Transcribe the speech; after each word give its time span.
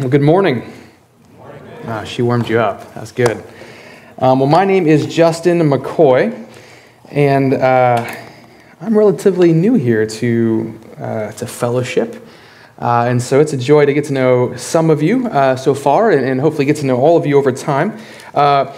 Well, 0.00 0.08
good 0.08 0.22
morning. 0.22 0.72
Ah, 1.84 2.02
she 2.02 2.20
warmed 2.20 2.48
you 2.48 2.58
up. 2.58 2.94
That's 2.94 3.12
good. 3.12 3.36
Um, 4.18 4.40
well, 4.40 4.48
my 4.48 4.64
name 4.64 4.88
is 4.88 5.06
Justin 5.06 5.60
McCoy, 5.60 6.48
and 7.12 7.54
uh, 7.54 8.04
I'm 8.80 8.98
relatively 8.98 9.52
new 9.52 9.74
here 9.74 10.04
to, 10.04 10.80
uh, 10.98 11.30
to 11.32 11.46
fellowship. 11.46 12.26
Uh, 12.76 13.06
and 13.08 13.22
so 13.22 13.38
it's 13.38 13.52
a 13.52 13.56
joy 13.56 13.86
to 13.86 13.94
get 13.94 14.06
to 14.06 14.12
know 14.12 14.56
some 14.56 14.90
of 14.90 15.00
you 15.00 15.28
uh, 15.28 15.54
so 15.54 15.74
far 15.74 16.10
and, 16.10 16.24
and, 16.24 16.40
hopefully 16.40 16.64
get 16.64 16.78
to 16.78 16.86
know 16.86 16.96
all 16.96 17.16
of 17.16 17.24
you 17.24 17.38
over 17.38 17.52
time. 17.52 17.96
Uh, 18.34 18.74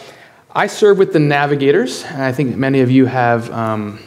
I 0.55 0.67
serve 0.67 0.99
with 0.99 1.15
the 1.15 1.19
Navigators, 1.19 2.05
and 2.05 2.21
I 2.21 2.33
think 2.33 2.57
many 2.57 2.81
of 2.81 2.91
you 2.91 3.07
have. 3.07 3.51
Um, 3.51 4.06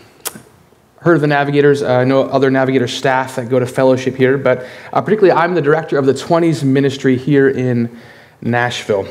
heard 1.02 1.16
of 1.16 1.22
the 1.22 1.28
Navigators. 1.28 1.82
Uh, 1.82 1.94
I 1.94 2.04
know 2.04 2.24
other 2.24 2.52
Navigator 2.52 2.88
staff 2.88 3.38
that 3.38 3.50
go 3.50 3.60
to 3.60 3.66
fellowship 3.66 4.16
here, 4.16 4.38
but 4.38 4.66
uh, 4.92 5.02
particularly 5.02 5.32
I'm 5.32 5.56
the 5.56 5.62
director 5.62 5.98
of 5.98 6.06
the 6.06 6.14
20s 6.14 6.64
ministry 6.64 7.18
here 7.18 7.50
in 7.50 7.98
Nashville. 8.42 9.08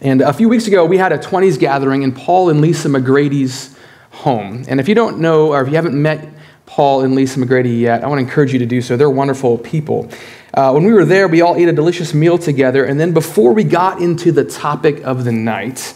And 0.00 0.22
a 0.22 0.32
few 0.32 0.48
weeks 0.48 0.66
ago, 0.66 0.86
we 0.86 0.96
had 0.96 1.12
a 1.12 1.18
20s 1.18 1.58
gathering 1.58 2.02
in 2.02 2.12
Paul 2.12 2.48
and 2.48 2.62
Lisa 2.62 2.88
McGrady's 2.88 3.76
home. 4.10 4.64
And 4.66 4.80
if 4.80 4.88
you 4.88 4.94
don't 4.94 5.18
know, 5.18 5.52
or 5.52 5.60
if 5.60 5.68
you 5.68 5.74
haven't 5.74 6.00
met 6.00 6.26
Paul 6.64 7.02
and 7.02 7.14
Lisa 7.14 7.38
McGrady 7.38 7.80
yet, 7.80 8.02
I 8.02 8.06
want 8.06 8.18
to 8.18 8.24
encourage 8.24 8.52
you 8.52 8.58
to 8.60 8.66
do 8.66 8.80
so. 8.80 8.96
They're 8.96 9.10
wonderful 9.10 9.58
people. 9.58 10.10
Uh, 10.54 10.72
when 10.72 10.84
we 10.84 10.92
were 10.92 11.04
there, 11.04 11.28
we 11.28 11.42
all 11.42 11.54
ate 11.54 11.68
a 11.68 11.72
delicious 11.72 12.14
meal 12.14 12.38
together. 12.38 12.84
And 12.84 12.98
then 12.98 13.12
before 13.12 13.52
we 13.52 13.62
got 13.62 14.00
into 14.00 14.32
the 14.32 14.44
topic 14.44 15.02
of 15.04 15.24
the 15.24 15.32
night, 15.32 15.94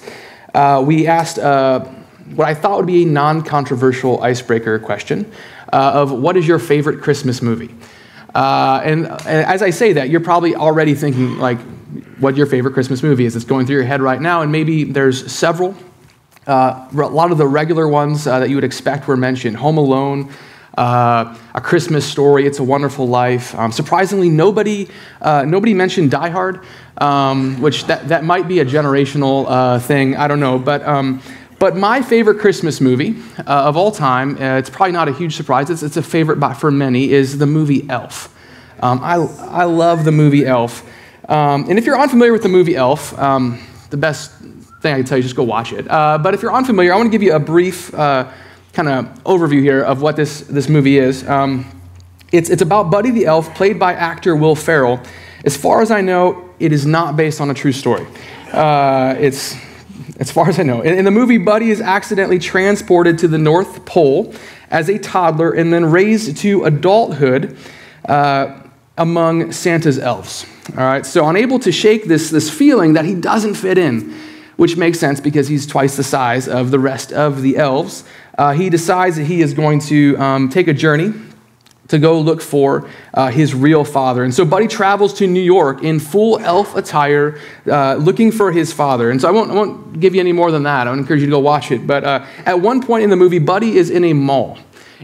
uh, 0.52 0.82
we 0.86 1.06
asked 1.06 1.38
uh, 1.38 1.90
what 2.34 2.48
I 2.48 2.54
thought 2.54 2.78
would 2.78 2.86
be 2.86 3.02
a 3.02 3.06
non 3.06 3.42
controversial 3.42 4.22
icebreaker 4.22 4.78
question 4.78 5.30
uh, 5.72 5.92
of 5.94 6.12
what 6.12 6.36
is 6.36 6.46
your 6.46 6.58
favorite 6.58 7.02
Christmas 7.02 7.42
movie? 7.42 7.74
Uh, 8.34 8.80
and, 8.84 9.06
and, 9.06 9.46
as 9.46 9.62
I 9.62 9.70
say 9.70 9.92
that, 9.92 10.10
you're 10.10 10.20
probably 10.20 10.56
already 10.56 10.94
thinking, 10.94 11.38
like, 11.38 11.60
what 12.18 12.36
your 12.36 12.46
favorite 12.46 12.72
Christmas 12.74 13.02
movie 13.02 13.26
is. 13.26 13.36
It's 13.36 13.44
going 13.44 13.66
through 13.66 13.76
your 13.76 13.84
head 13.84 14.02
right 14.02 14.20
now, 14.20 14.42
and 14.42 14.50
maybe 14.50 14.84
there's 14.84 15.30
several. 15.30 15.76
Uh, 16.46 16.88
a 16.92 16.96
lot 16.96 17.30
of 17.30 17.38
the 17.38 17.46
regular 17.46 17.86
ones 17.86 18.26
uh, 18.26 18.40
that 18.40 18.50
you 18.50 18.56
would 18.56 18.64
expect 18.64 19.06
were 19.06 19.16
mentioned 19.16 19.56
Home 19.56 19.78
Alone, 19.78 20.32
uh, 20.76 21.36
A 21.54 21.60
Christmas 21.60 22.04
Story, 22.04 22.44
It's 22.44 22.58
a 22.58 22.64
Wonderful 22.64 23.06
Life. 23.06 23.54
Um, 23.54 23.70
surprisingly, 23.70 24.28
nobody, 24.28 24.88
uh, 25.22 25.44
nobody 25.46 25.72
mentioned 25.72 26.10
Die 26.10 26.28
Hard, 26.30 26.64
um, 26.98 27.60
which 27.62 27.84
that, 27.86 28.08
that 28.08 28.24
might 28.24 28.48
be 28.48 28.58
a 28.58 28.64
generational 28.64 29.80
thing. 29.82 30.16
I 30.16 30.26
don't 30.26 30.40
know. 30.40 30.58
But 30.58 30.82
um, 30.82 31.22
but 31.64 31.76
my 31.76 32.02
favorite 32.02 32.40
Christmas 32.40 32.78
movie 32.78 33.16
uh, 33.38 33.42
of 33.46 33.74
all 33.74 33.90
time, 33.90 34.36
uh, 34.36 34.58
it's 34.58 34.68
probably 34.68 34.92
not 34.92 35.08
a 35.08 35.14
huge 35.14 35.34
surprise, 35.34 35.70
it's, 35.70 35.82
it's 35.82 35.96
a 35.96 36.02
favorite 36.02 36.38
by, 36.38 36.52
for 36.52 36.70
many, 36.70 37.10
is 37.10 37.38
the 37.38 37.46
movie 37.46 37.88
Elf. 37.88 38.36
Um, 38.80 39.00
I, 39.02 39.14
I 39.14 39.64
love 39.64 40.04
the 40.04 40.12
movie 40.12 40.44
Elf. 40.44 40.86
Um, 41.26 41.64
and 41.70 41.78
if 41.78 41.86
you're 41.86 41.98
unfamiliar 41.98 42.32
with 42.32 42.42
the 42.42 42.50
movie 42.50 42.76
Elf, 42.76 43.18
um, 43.18 43.66
the 43.88 43.96
best 43.96 44.32
thing 44.82 44.92
I 44.92 44.96
can 44.96 45.06
tell 45.06 45.16
you 45.16 45.20
is 45.20 45.24
just 45.24 45.36
go 45.36 45.42
watch 45.42 45.72
it. 45.72 45.90
Uh, 45.90 46.18
but 46.18 46.34
if 46.34 46.42
you're 46.42 46.52
unfamiliar, 46.52 46.92
I 46.92 46.96
want 46.96 47.06
to 47.06 47.10
give 47.10 47.22
you 47.22 47.32
a 47.32 47.40
brief 47.40 47.94
uh, 47.94 48.30
kind 48.74 48.90
of 48.90 49.06
overview 49.24 49.62
here 49.62 49.80
of 49.80 50.02
what 50.02 50.16
this, 50.16 50.40
this 50.40 50.68
movie 50.68 50.98
is. 50.98 51.26
Um, 51.26 51.64
it's, 52.30 52.50
it's 52.50 52.60
about 52.60 52.90
Buddy 52.90 53.10
the 53.10 53.24
Elf, 53.24 53.54
played 53.54 53.78
by 53.78 53.94
actor 53.94 54.36
Will 54.36 54.54
Ferrell. 54.54 55.00
As 55.46 55.56
far 55.56 55.80
as 55.80 55.90
I 55.90 56.02
know, 56.02 56.50
it 56.60 56.72
is 56.72 56.84
not 56.84 57.16
based 57.16 57.40
on 57.40 57.48
a 57.48 57.54
true 57.54 57.72
story. 57.72 58.06
Uh, 58.52 59.16
it's 59.18 59.56
as 60.18 60.30
far 60.30 60.48
as 60.48 60.58
I 60.58 60.62
know. 60.62 60.82
In, 60.82 61.04
the 61.04 61.10
movie, 61.10 61.38
Buddy 61.38 61.70
is 61.70 61.80
accidentally 61.80 62.38
transported 62.38 63.18
to 63.18 63.28
the 63.28 63.38
North 63.38 63.84
Pole 63.84 64.34
as 64.70 64.88
a 64.88 64.98
toddler 64.98 65.52
and 65.52 65.72
then 65.72 65.86
raised 65.86 66.36
to 66.38 66.64
adulthood 66.64 67.56
uh, 68.08 68.60
among 68.96 69.52
Santa's 69.52 69.98
elves. 69.98 70.46
All 70.70 70.84
right, 70.84 71.04
so 71.04 71.28
unable 71.28 71.58
to 71.60 71.72
shake 71.72 72.04
this, 72.04 72.30
this 72.30 72.50
feeling 72.50 72.94
that 72.94 73.04
he 73.04 73.14
doesn't 73.14 73.54
fit 73.54 73.76
in, 73.76 74.14
which 74.56 74.76
makes 74.76 74.98
sense 74.98 75.20
because 75.20 75.48
he's 75.48 75.66
twice 75.66 75.96
the 75.96 76.04
size 76.04 76.48
of 76.48 76.70
the 76.70 76.78
rest 76.78 77.12
of 77.12 77.42
the 77.42 77.56
elves, 77.56 78.04
uh, 78.38 78.52
he 78.52 78.70
decides 78.70 79.16
that 79.16 79.24
he 79.24 79.42
is 79.42 79.52
going 79.52 79.80
to 79.80 80.16
um, 80.18 80.48
take 80.48 80.68
a 80.68 80.74
journey 80.74 81.12
to 81.88 81.98
go 81.98 82.18
look 82.18 82.40
for 82.40 82.88
uh, 83.12 83.30
his 83.30 83.54
real 83.54 83.84
father. 83.84 84.24
And 84.24 84.34
so 84.34 84.44
Buddy 84.44 84.66
travels 84.66 85.12
to 85.14 85.26
New 85.26 85.42
York 85.42 85.82
in 85.82 86.00
full 86.00 86.38
elf 86.38 86.74
attire, 86.76 87.38
uh, 87.66 87.96
looking 87.96 88.32
for 88.32 88.52
his 88.52 88.72
father. 88.72 89.10
And 89.10 89.20
so 89.20 89.28
I 89.28 89.30
won't, 89.30 89.50
I 89.50 89.54
won't 89.54 90.00
give 90.00 90.14
you 90.14 90.20
any 90.20 90.32
more 90.32 90.50
than 90.50 90.62
that. 90.62 90.86
I 90.86 90.90
would 90.90 90.98
encourage 90.98 91.20
you 91.20 91.26
to 91.26 91.32
go 91.32 91.40
watch 91.40 91.70
it. 91.70 91.86
But 91.86 92.04
uh, 92.04 92.26
at 92.46 92.60
one 92.60 92.82
point 92.82 93.04
in 93.04 93.10
the 93.10 93.16
movie, 93.16 93.38
Buddy 93.38 93.76
is 93.76 93.90
in 93.90 94.04
a 94.04 94.12
mall, 94.12 94.58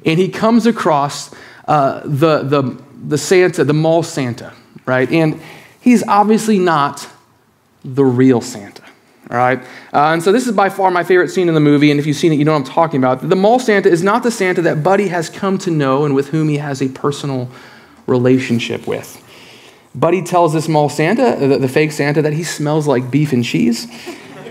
and 0.07 0.19
he 0.19 0.29
comes 0.29 0.67
across 0.67 1.35
uh, 1.69 2.01
the, 2.05 2.43
the, 2.43 2.83
the 3.07 3.19
Santa, 3.19 3.65
the 3.65 3.75
mall 3.75 4.03
Santa, 4.03 4.53
right? 4.87 5.11
And 5.11 5.41
he's 5.81 6.03
obviously 6.09 6.59
not 6.59 7.07
the 7.85 8.05
real 8.05 8.41
Santa. 8.41 8.83
All 9.31 9.37
right? 9.37 9.63
Uh, 9.93 10.13
and 10.13 10.23
so 10.23 10.33
this 10.33 10.47
is 10.49 10.55
by 10.55 10.69
far 10.69 10.91
my 10.91 11.05
favorite 11.05 11.29
scene 11.29 11.49
in 11.49 11.55
the 11.55 11.61
movie, 11.61 11.91
and 11.91 12.01
if 12.01 12.07
you've 12.07 12.17
seen 12.17 12.33
it, 12.33 12.37
you 12.37 12.45
know 12.45 12.53
what 12.53 12.69
I'm 12.69 12.73
talking 12.73 12.99
about. 12.99 13.29
The 13.29 13.37
mall 13.37 13.61
Santa 13.61 13.89
is 13.89 14.03
not 14.03 14.25
the 14.25 14.31
Santa 14.31 14.63
that 14.63 14.83
Buddy 14.83 15.09
has 15.09 15.31
come 15.31 15.57
to 15.59 15.71
know 15.71 16.05
and 16.05 16.15
with 16.15 16.31
whom 16.31 16.49
he 16.49 16.57
has 16.57 16.83
a 16.83 16.89
personal 16.89 17.49
relationship 18.07 18.89
with. 18.89 19.23
Buddy 19.95 20.23
tells 20.23 20.53
this 20.53 20.69
mall 20.69 20.89
Santa, 20.89 21.37
the, 21.39 21.59
the 21.59 21.69
fake 21.69 21.93
Santa, 21.93 22.23
that 22.23 22.33
he 22.33 22.43
smells 22.43 22.89
like 22.89 23.11
beef 23.11 23.33
and 23.33 23.45
cheese, 23.45 23.87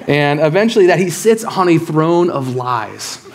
and 0.07 0.39
eventually 0.39 0.87
that 0.87 0.99
he 0.99 1.09
sits 1.09 1.43
on 1.43 1.67
a 1.67 1.77
throne 1.77 2.29
of 2.29 2.55
lies. 2.55 3.25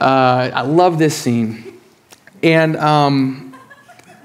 Uh, 0.00 0.50
I 0.54 0.62
love 0.62 0.98
this 0.98 1.16
scene. 1.16 1.78
And 2.42 2.76
um, 2.76 3.54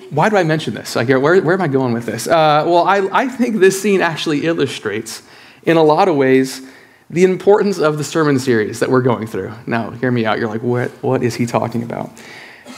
why 0.09 0.29
do 0.29 0.37
I 0.37 0.43
mention 0.43 0.73
this? 0.73 0.95
Like, 0.95 1.09
where, 1.09 1.19
where 1.19 1.53
am 1.53 1.61
I 1.61 1.67
going 1.67 1.93
with 1.93 2.05
this? 2.05 2.27
Uh, 2.27 2.63
well, 2.65 2.83
I, 2.83 3.07
I 3.11 3.27
think 3.27 3.57
this 3.57 3.79
scene 3.81 4.01
actually 4.01 4.45
illustrates 4.45 5.21
in 5.67 5.77
a 5.77 5.83
lot 5.83 6.07
of 6.07 6.15
ways, 6.15 6.61
the 7.09 7.25
importance 7.25 7.77
of 7.77 7.97
the 7.97 8.03
sermon 8.03 8.39
series 8.39 8.79
that 8.79 8.89
we're 8.89 9.01
going 9.01 9.27
through. 9.27 9.53
Now, 9.67 9.91
hear 9.91 10.09
me 10.09 10.25
out. 10.25 10.39
You're 10.39 10.47
like, 10.47 10.63
what, 10.63 10.89
what 11.03 11.21
is 11.21 11.35
he 11.35 11.45
talking 11.45 11.83
about? 11.83 12.09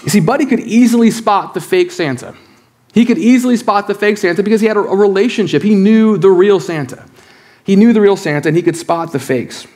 You 0.04 0.10
see, 0.10 0.20
Buddy 0.20 0.46
could 0.46 0.60
easily 0.60 1.12
spot 1.12 1.54
the 1.54 1.62
fake 1.62 1.92
Santa. 1.92 2.36
He 2.94 3.06
could 3.06 3.20
easily 3.20 3.56
spot 3.58 3.88
the 3.88 3.94
fake 3.94 4.18
Santa 4.18 4.44
because 4.44 4.60
he 4.60 4.68
had 4.68 4.76
a, 4.76 4.82
a 4.82 4.96
relationship. 4.96 5.62
He 5.62 5.76
knew 5.76 6.18
the 6.18 6.32
real 6.32 6.60
Santa. 6.60 7.06
He 7.64 7.76
knew 7.76 7.94
the 7.94 8.02
real 8.02 8.18
Santa 8.18 8.50
and 8.50 8.58
he 8.58 8.64
could 8.64 8.76
spot 8.76 9.12
the 9.12 9.20
fakes. 9.20 9.68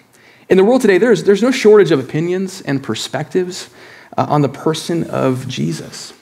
In 0.50 0.58
the 0.58 0.64
world 0.64 0.82
today, 0.82 0.98
there's, 0.98 1.24
there's 1.24 1.44
no 1.44 1.52
shortage 1.52 1.92
of 1.92 2.00
opinions 2.00 2.62
and 2.62 2.82
perspectives 2.82 3.70
uh, 4.18 4.26
on 4.28 4.42
the 4.42 4.50
person 4.50 5.04
of 5.06 5.48
Jesus 5.48 6.14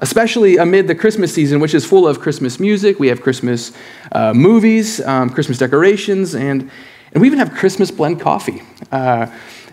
especially 0.00 0.56
amid 0.56 0.86
the 0.86 0.94
Christmas 0.94 1.34
season, 1.34 1.60
which 1.60 1.74
is 1.74 1.84
full 1.84 2.06
of 2.06 2.20
Christmas 2.20 2.60
music. 2.60 3.00
We 3.00 3.08
have 3.08 3.20
Christmas 3.20 3.72
uh, 4.12 4.32
movies, 4.32 5.00
um, 5.00 5.30
Christmas 5.30 5.58
decorations, 5.58 6.34
and, 6.34 6.70
and 7.12 7.20
we 7.20 7.26
even 7.26 7.38
have 7.38 7.52
Christmas 7.52 7.90
blend 7.90 8.20
coffee. 8.20 8.62
Uh, 8.92 9.26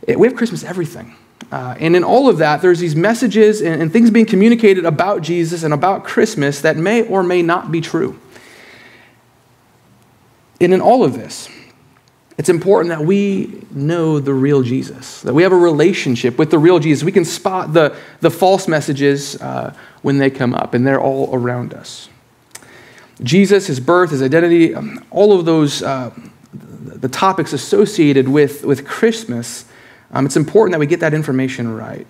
we 0.08 0.28
have 0.28 0.36
Christmas 0.36 0.64
everything. 0.64 1.16
Uh, 1.52 1.76
and 1.80 1.96
in 1.96 2.04
all 2.04 2.28
of 2.28 2.40
that, 2.40 2.62
there's 2.62 2.80
these 2.80 2.96
messages 2.96 3.62
and, 3.62 3.82
and 3.82 3.94
things 3.94 4.10
being 4.10 4.26
communicated 4.26 4.86
about 4.86 5.22
Jesus 5.22 5.64
and 5.64 5.74
about 5.74 6.04
Christmas 6.04 6.62
that 6.62 6.76
may 6.76 7.08
or 7.08 7.24
may 7.24 7.42
not 7.42 7.72
be 7.72 7.82
true. 7.82 8.20
And 10.60 10.74
in 10.74 10.82
all 10.82 11.04
of 11.04 11.14
this, 11.14 11.50
it's 12.38 12.50
important 12.50 12.90
that 12.90 13.06
we 13.06 13.64
know 13.72 14.20
the 14.20 14.34
real 14.34 14.62
Jesus, 14.62 15.22
that 15.22 15.34
we 15.34 15.44
have 15.44 15.54
a 15.54 15.58
relationship 15.58 16.38
with 16.38 16.52
the 16.52 16.60
real 16.60 16.80
Jesus. 16.80 17.04
We 17.04 17.14
can 17.14 17.24
spot 17.24 17.72
the, 17.72 17.96
the 18.20 18.30
false 18.30 18.68
messages 18.68 19.42
uh, 19.42 19.74
when 20.02 20.18
they 20.18 20.30
come 20.30 20.54
up, 20.54 20.74
and 20.74 20.86
they're 20.86 21.00
all 21.00 21.30
around 21.34 21.74
us. 21.74 22.10
Jesus, 23.24 23.68
his 23.68 23.80
birth, 23.80 24.12
his 24.12 24.22
identity, 24.22 24.76
um, 24.76 25.04
all 25.12 25.38
of 25.40 25.46
those, 25.46 25.82
uh, 25.82 26.12
the 26.52 27.08
topics 27.08 27.54
associated 27.54 28.28
with, 28.28 28.66
with 28.66 28.86
Christmas, 28.86 29.66
um, 30.12 30.26
it's 30.26 30.36
important 30.36 30.74
that 30.74 30.80
we 30.80 30.88
get 30.88 31.00
that 31.00 31.14
information 31.14 31.74
right. 31.74 32.06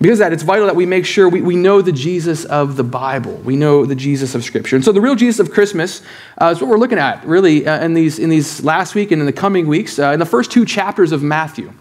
Because 0.00 0.20
that, 0.20 0.32
it's 0.32 0.44
vital 0.44 0.66
that 0.66 0.76
we 0.76 0.86
make 0.86 1.04
sure 1.04 1.28
we, 1.28 1.40
we 1.40 1.56
know 1.56 1.82
the 1.82 1.90
Jesus 1.90 2.44
of 2.44 2.76
the 2.76 2.84
Bible. 2.84 3.34
We 3.38 3.56
know 3.56 3.84
the 3.84 3.96
Jesus 3.96 4.36
of 4.36 4.44
Scripture. 4.44 4.76
And 4.76 4.84
so 4.84 4.92
the 4.92 5.00
real 5.00 5.16
Jesus 5.16 5.40
of 5.40 5.52
Christmas 5.52 6.02
uh, 6.40 6.52
is 6.54 6.60
what 6.60 6.70
we're 6.70 6.78
looking 6.78 6.98
at, 6.98 7.24
really, 7.26 7.66
uh, 7.66 7.84
in, 7.84 7.94
these, 7.94 8.20
in 8.20 8.30
these 8.30 8.62
last 8.62 8.94
week 8.94 9.10
and 9.10 9.20
in 9.20 9.26
the 9.26 9.32
coming 9.32 9.66
weeks, 9.66 9.98
uh, 9.98 10.10
in 10.10 10.20
the 10.20 10.26
first 10.26 10.52
two 10.52 10.64
chapters 10.64 11.10
of 11.10 11.24
Matthew. 11.24 11.72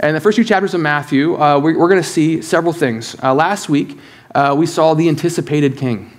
And 0.00 0.16
the 0.16 0.20
first 0.20 0.36
two 0.36 0.44
chapters 0.44 0.72
of 0.72 0.80
Matthew, 0.80 1.34
uh, 1.34 1.58
we're, 1.58 1.78
we're 1.78 1.90
going 1.90 2.02
to 2.02 2.08
see 2.08 2.40
several 2.40 2.72
things. 2.72 3.14
Uh, 3.22 3.34
last 3.34 3.68
week, 3.68 3.98
uh, 4.34 4.54
we 4.56 4.64
saw 4.64 4.94
the 4.94 5.08
anticipated 5.08 5.76
king. 5.76 6.16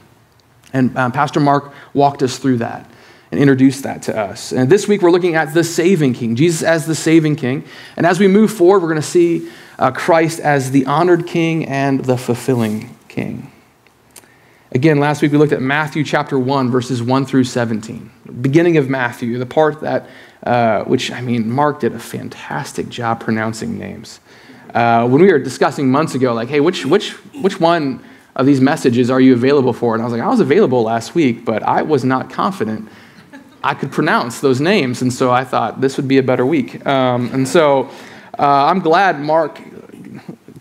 And 0.71 0.93
Pastor 0.93 1.39
Mark 1.39 1.73
walked 1.95 2.21
us 2.21 2.37
through 2.37 2.57
that 2.57 2.87
and 3.31 3.39
introduced 3.39 3.83
that 3.83 4.03
to 4.03 4.15
us. 4.15 4.51
And 4.51 4.69
this 4.69 4.87
week, 4.87 5.01
we're 5.01 5.09
looking 5.09 5.33
at 5.33 5.51
the 5.55 5.63
saving 5.63 6.13
king, 6.13 6.35
Jesus 6.35 6.61
as 6.61 6.85
the 6.85 6.93
saving 6.93 7.37
king. 7.37 7.63
And 7.97 8.05
as 8.05 8.19
we 8.19 8.27
move 8.27 8.51
forward, 8.51 8.83
we're 8.83 8.89
going 8.89 9.01
to 9.01 9.07
see 9.07 9.49
uh, 9.79 9.91
Christ 9.91 10.39
as 10.39 10.71
the 10.71 10.85
honored 10.85 11.25
king 11.25 11.65
and 11.65 12.03
the 12.03 12.17
fulfilling 12.17 12.95
king. 13.07 13.51
Again, 14.71 14.99
last 14.99 15.23
week 15.23 15.31
we 15.31 15.39
looked 15.39 15.53
at 15.53 15.61
Matthew 15.61 16.03
chapter 16.03 16.37
1, 16.37 16.69
verses 16.69 17.01
1 17.01 17.25
through 17.25 17.45
17. 17.45 18.11
Beginning 18.41 18.77
of 18.77 18.87
Matthew, 18.87 19.39
the 19.39 19.45
part 19.47 19.81
that, 19.81 20.07
uh, 20.45 20.83
which, 20.83 21.11
I 21.11 21.21
mean, 21.21 21.49
Mark 21.49 21.79
did 21.79 21.95
a 21.95 21.99
fantastic 21.99 22.89
job 22.89 23.21
pronouncing 23.21 23.79
names. 23.79 24.19
Uh, 24.75 25.07
when 25.07 25.23
we 25.23 25.31
were 25.31 25.39
discussing 25.39 25.89
months 25.89 26.13
ago, 26.13 26.33
like, 26.33 26.49
hey, 26.49 26.59
which, 26.59 26.85
which, 26.85 27.13
which 27.41 27.59
one 27.59 28.03
of 28.35 28.45
these 28.45 28.61
messages 28.61 29.09
are 29.09 29.19
you 29.19 29.33
available 29.33 29.73
for? 29.73 29.95
And 29.95 30.03
I 30.03 30.05
was 30.05 30.13
like, 30.13 30.21
I 30.21 30.27
was 30.27 30.39
available 30.39 30.83
last 30.83 31.15
week, 31.15 31.45
but 31.45 31.63
I 31.63 31.81
was 31.81 32.03
not 32.03 32.29
confident 32.29 32.87
I 33.63 33.73
could 33.73 33.91
pronounce 33.91 34.39
those 34.39 34.61
names. 34.61 35.01
And 35.01 35.11
so 35.11 35.31
I 35.31 35.43
thought 35.43 35.81
this 35.81 35.97
would 35.97 36.07
be 36.07 36.17
a 36.17 36.23
better 36.23 36.45
week. 36.45 36.85
Um, 36.85 37.29
and 37.33 37.47
so 37.47 37.89
uh, 38.39 38.67
I'm 38.67 38.79
glad 38.79 39.19
Mark 39.19 39.59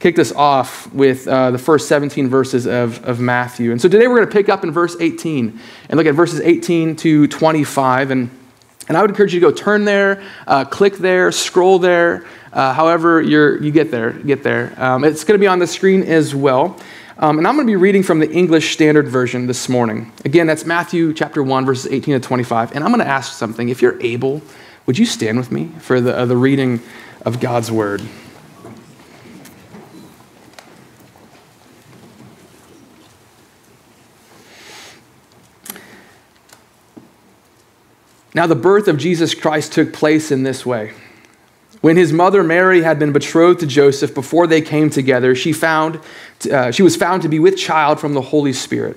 kicked 0.00 0.18
us 0.18 0.32
off 0.32 0.92
with 0.92 1.28
uh, 1.28 1.52
the 1.52 1.58
first 1.58 1.86
17 1.86 2.28
verses 2.28 2.66
of, 2.66 3.04
of 3.04 3.20
Matthew. 3.20 3.70
And 3.70 3.80
so 3.80 3.88
today 3.88 4.08
we're 4.08 4.16
going 4.16 4.28
to 4.28 4.32
pick 4.32 4.48
up 4.48 4.64
in 4.64 4.72
verse 4.72 4.96
18 4.98 5.60
and 5.88 5.96
look 5.96 6.06
at 6.06 6.14
verses 6.14 6.40
18 6.40 6.96
to 6.96 7.28
25. 7.28 8.10
And, 8.10 8.30
and 8.88 8.96
I 8.96 9.00
would 9.00 9.10
encourage 9.10 9.32
you 9.32 9.38
to 9.40 9.46
go 9.46 9.52
turn 9.52 9.84
there, 9.84 10.22
uh, 10.48 10.64
click 10.64 10.96
there, 10.96 11.30
scroll 11.30 11.78
there, 11.78 12.26
uh, 12.52 12.72
however 12.74 13.22
you're, 13.22 13.62
you 13.62 13.70
get 13.70 13.92
there. 13.92 14.12
Get 14.12 14.42
there. 14.42 14.74
Um, 14.76 15.04
it's 15.04 15.22
going 15.22 15.38
to 15.38 15.42
be 15.42 15.48
on 15.48 15.60
the 15.60 15.66
screen 15.66 16.02
as 16.02 16.34
well. 16.34 16.76
Um, 17.18 17.38
and 17.38 17.46
I'm 17.46 17.54
going 17.54 17.66
to 17.66 17.70
be 17.70 17.76
reading 17.76 18.02
from 18.02 18.18
the 18.18 18.30
English 18.30 18.72
Standard 18.72 19.08
Version 19.08 19.46
this 19.46 19.68
morning. 19.68 20.12
Again, 20.24 20.46
that's 20.46 20.64
Matthew 20.64 21.12
chapter 21.12 21.44
1, 21.44 21.64
verses 21.66 21.92
18 21.92 22.20
to 22.20 22.26
25. 22.26 22.74
And 22.74 22.82
I'm 22.82 22.90
going 22.90 23.04
to 23.04 23.10
ask 23.10 23.32
something. 23.32 23.68
If 23.68 23.82
you're 23.82 24.00
able, 24.00 24.42
would 24.88 24.96
you 24.96 25.04
stand 25.04 25.36
with 25.36 25.52
me 25.52 25.66
for 25.80 26.00
the, 26.00 26.16
uh, 26.16 26.24
the 26.24 26.34
reading 26.34 26.80
of 27.20 27.40
God's 27.40 27.70
word? 27.70 28.00
Now, 38.34 38.46
the 38.46 38.54
birth 38.54 38.88
of 38.88 38.96
Jesus 38.96 39.34
Christ 39.34 39.74
took 39.74 39.92
place 39.92 40.30
in 40.30 40.42
this 40.42 40.64
way. 40.64 40.94
When 41.82 41.98
his 41.98 42.10
mother 42.10 42.42
Mary 42.42 42.80
had 42.80 42.98
been 42.98 43.12
betrothed 43.12 43.60
to 43.60 43.66
Joseph 43.66 44.14
before 44.14 44.46
they 44.46 44.62
came 44.62 44.88
together, 44.88 45.34
she, 45.34 45.52
found, 45.52 46.00
uh, 46.50 46.70
she 46.70 46.82
was 46.82 46.96
found 46.96 47.20
to 47.22 47.28
be 47.28 47.38
with 47.38 47.58
child 47.58 48.00
from 48.00 48.14
the 48.14 48.22
Holy 48.22 48.54
Spirit. 48.54 48.96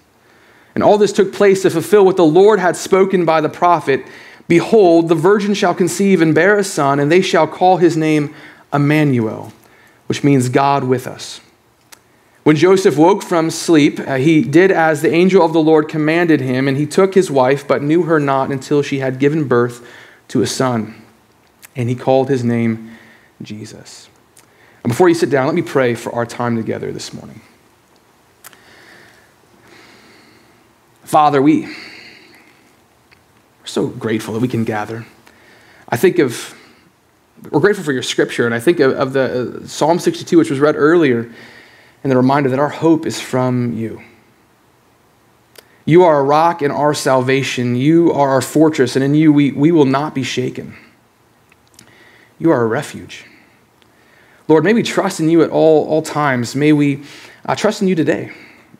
And 0.73 0.83
all 0.83 0.97
this 0.97 1.13
took 1.13 1.33
place 1.33 1.63
to 1.63 1.69
fulfill 1.69 2.05
what 2.05 2.17
the 2.17 2.25
Lord 2.25 2.59
had 2.59 2.75
spoken 2.75 3.25
by 3.25 3.41
the 3.41 3.49
prophet 3.49 4.05
Behold, 4.51 5.07
the 5.07 5.15
virgin 5.15 5.53
shall 5.53 5.73
conceive 5.73 6.21
and 6.21 6.35
bear 6.35 6.57
a 6.57 6.63
son, 6.65 6.99
and 6.99 7.09
they 7.09 7.21
shall 7.21 7.47
call 7.47 7.77
his 7.77 7.95
name 7.95 8.35
Emmanuel, 8.73 9.53
which 10.07 10.25
means 10.25 10.49
God 10.49 10.83
with 10.83 11.07
us. 11.07 11.39
When 12.43 12.57
Joseph 12.57 12.97
woke 12.97 13.23
from 13.23 13.49
sleep, 13.49 13.97
uh, 14.01 14.15
he 14.15 14.41
did 14.41 14.69
as 14.69 15.01
the 15.01 15.13
angel 15.13 15.41
of 15.45 15.53
the 15.53 15.61
Lord 15.61 15.87
commanded 15.87 16.41
him, 16.41 16.67
and 16.67 16.75
he 16.75 16.85
took 16.85 17.13
his 17.13 17.31
wife, 17.31 17.65
but 17.65 17.81
knew 17.81 18.03
her 18.03 18.19
not 18.19 18.51
until 18.51 18.81
she 18.81 18.99
had 18.99 19.19
given 19.19 19.47
birth 19.47 19.87
to 20.27 20.41
a 20.41 20.47
son. 20.47 21.01
And 21.73 21.87
he 21.87 21.95
called 21.95 22.27
his 22.27 22.43
name 22.43 22.97
Jesus. 23.41 24.09
And 24.83 24.91
before 24.91 25.07
you 25.07 25.15
sit 25.15 25.29
down, 25.29 25.45
let 25.45 25.55
me 25.55 25.61
pray 25.61 25.95
for 25.95 26.13
our 26.13 26.25
time 26.25 26.57
together 26.57 26.91
this 26.91 27.13
morning. 27.13 27.39
Father, 31.11 31.41
we, 31.41 31.63
we're 31.65 31.73
so 33.65 33.87
grateful 33.87 34.33
that 34.33 34.39
we 34.39 34.47
can 34.47 34.63
gather. 34.63 35.05
I 35.89 35.97
think 35.97 36.19
of, 36.19 36.55
we're 37.49 37.59
grateful 37.59 37.83
for 37.83 37.91
your 37.91 38.01
scripture, 38.01 38.45
and 38.45 38.55
I 38.55 38.61
think 38.61 38.79
of, 38.79 38.93
of 38.93 39.11
the 39.11 39.59
uh, 39.61 39.67
Psalm 39.67 39.99
62, 39.99 40.37
which 40.37 40.49
was 40.49 40.61
read 40.61 40.77
earlier 40.77 41.29
and 42.01 42.09
the 42.09 42.15
reminder 42.15 42.47
that 42.47 42.59
our 42.59 42.69
hope 42.69 43.05
is 43.05 43.19
from 43.19 43.73
you. 43.73 44.01
You 45.83 46.03
are 46.03 46.17
a 46.17 46.23
rock 46.23 46.61
in 46.61 46.71
our 46.71 46.93
salvation. 46.93 47.75
You 47.75 48.13
are 48.13 48.29
our 48.29 48.41
fortress, 48.41 48.95
and 48.95 49.03
in 49.03 49.13
you 49.13 49.33
we, 49.33 49.51
we 49.51 49.73
will 49.73 49.83
not 49.83 50.15
be 50.15 50.23
shaken. 50.23 50.77
You 52.39 52.51
are 52.51 52.63
a 52.63 52.67
refuge. 52.67 53.25
Lord, 54.47 54.63
may 54.63 54.71
we 54.71 54.81
trust 54.81 55.19
in 55.19 55.29
you 55.29 55.43
at 55.43 55.49
all, 55.49 55.89
all 55.89 56.03
times. 56.03 56.55
May 56.55 56.71
we 56.71 57.03
uh, 57.45 57.55
trust 57.55 57.81
in 57.81 57.89
you 57.89 57.95
today. 57.95 58.31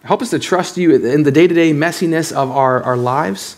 Help 0.04 0.22
us 0.22 0.32
to 0.32 0.40
trust 0.40 0.78
you 0.78 0.96
in 0.96 1.24
the 1.24 1.32
day 1.32 1.48
to 1.48 1.54
day 1.54 1.72
messiness 1.74 2.32
of 2.32 2.50
our, 2.50 2.82
our 2.84 2.98
lives. 2.98 3.58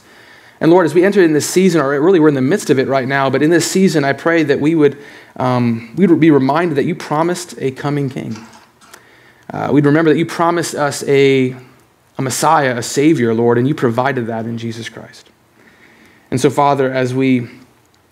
And 0.59 0.71
Lord, 0.71 0.85
as 0.85 0.93
we 0.93 1.03
enter 1.03 1.21
in 1.21 1.33
this 1.33 1.49
season, 1.49 1.81
or 1.81 1.99
really 2.01 2.19
we're 2.19 2.29
in 2.29 2.35
the 2.35 2.41
midst 2.41 2.69
of 2.69 2.79
it 2.79 2.87
right 2.87 3.07
now, 3.07 3.29
but 3.29 3.41
in 3.41 3.49
this 3.49 3.69
season, 3.69 4.03
I 4.03 4.13
pray 4.13 4.43
that 4.43 4.59
we 4.59 4.75
would, 4.75 4.97
um, 5.35 5.93
we 5.95 6.07
would 6.07 6.19
be 6.19 6.31
reminded 6.31 6.75
that 6.75 6.85
you 6.85 6.95
promised 6.95 7.55
a 7.57 7.71
coming 7.71 8.09
king 8.09 8.35
uh, 9.53 9.69
we'd 9.71 9.85
remember 9.85 10.11
that 10.11 10.17
you 10.17 10.25
promised 10.25 10.73
us 10.73 11.03
a, 11.03 11.55
a 12.17 12.21
Messiah, 12.21 12.75
a 12.77 12.83
Savior, 12.83 13.35
Lord, 13.35 13.59
and 13.59 13.67
you 13.67 13.75
provided 13.75 14.25
that 14.27 14.45
in 14.45 14.57
Jesus 14.57 14.89
Christ. 14.89 15.29
And 16.31 16.41
so, 16.41 16.49
Father, 16.49 16.91
as 16.91 17.13
we 17.13 17.47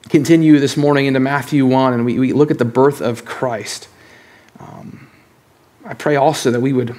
continue 0.10 0.60
this 0.60 0.78
morning 0.78 1.08
into 1.08 1.20
Matthew 1.20 1.66
1 1.66 1.94
and 1.94 2.06
we, 2.06 2.20
we 2.20 2.34
look 2.34 2.52
at 2.52 2.60
the 2.60 2.66
birth 2.66 3.02
of 3.02 3.26
Christ, 3.26 3.88
um, 4.60 5.08
I 5.84 5.96
pray 5.96 6.16
also 6.16 6.52
that 6.52 6.60
we 6.60 6.74
would 6.74 6.96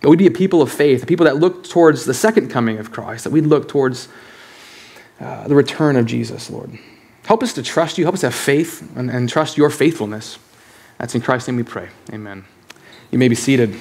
that 0.00 0.08
we'd 0.08 0.18
be 0.18 0.26
a 0.26 0.30
people 0.30 0.62
of 0.62 0.70
faith, 0.70 1.02
a 1.02 1.06
people 1.06 1.24
that 1.24 1.36
look 1.36 1.68
towards 1.68 2.04
the 2.04 2.14
second 2.14 2.50
coming 2.50 2.78
of 2.78 2.92
Christ, 2.92 3.24
that 3.24 3.30
we'd 3.30 3.46
look 3.46 3.68
towards 3.68 4.08
uh, 5.20 5.48
the 5.48 5.54
return 5.54 5.96
of 5.96 6.06
Jesus, 6.06 6.50
Lord. 6.50 6.78
Help 7.24 7.42
us 7.42 7.52
to 7.54 7.62
trust 7.62 7.98
you, 7.98 8.04
help 8.04 8.14
us 8.14 8.22
have 8.22 8.34
faith 8.34 8.88
and, 8.96 9.10
and 9.10 9.28
trust 9.28 9.56
your 9.56 9.70
faithfulness. 9.70 10.38
That's 10.98 11.14
in 11.14 11.20
Christ's 11.20 11.48
name 11.48 11.56
we 11.56 11.62
pray. 11.62 11.88
Amen. 12.12 12.44
You 13.10 13.18
may 13.18 13.28
be 13.28 13.34
seated. 13.34 13.74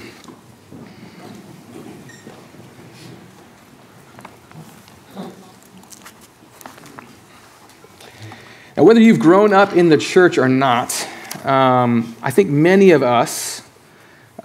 Now, 8.78 8.84
whether 8.84 9.00
you've 9.00 9.20
grown 9.20 9.54
up 9.54 9.74
in 9.74 9.88
the 9.88 9.98
church 9.98 10.38
or 10.38 10.50
not, 10.50 11.08
um, 11.46 12.16
I 12.22 12.32
think 12.32 12.50
many 12.50 12.92
of 12.92 13.04
us 13.04 13.62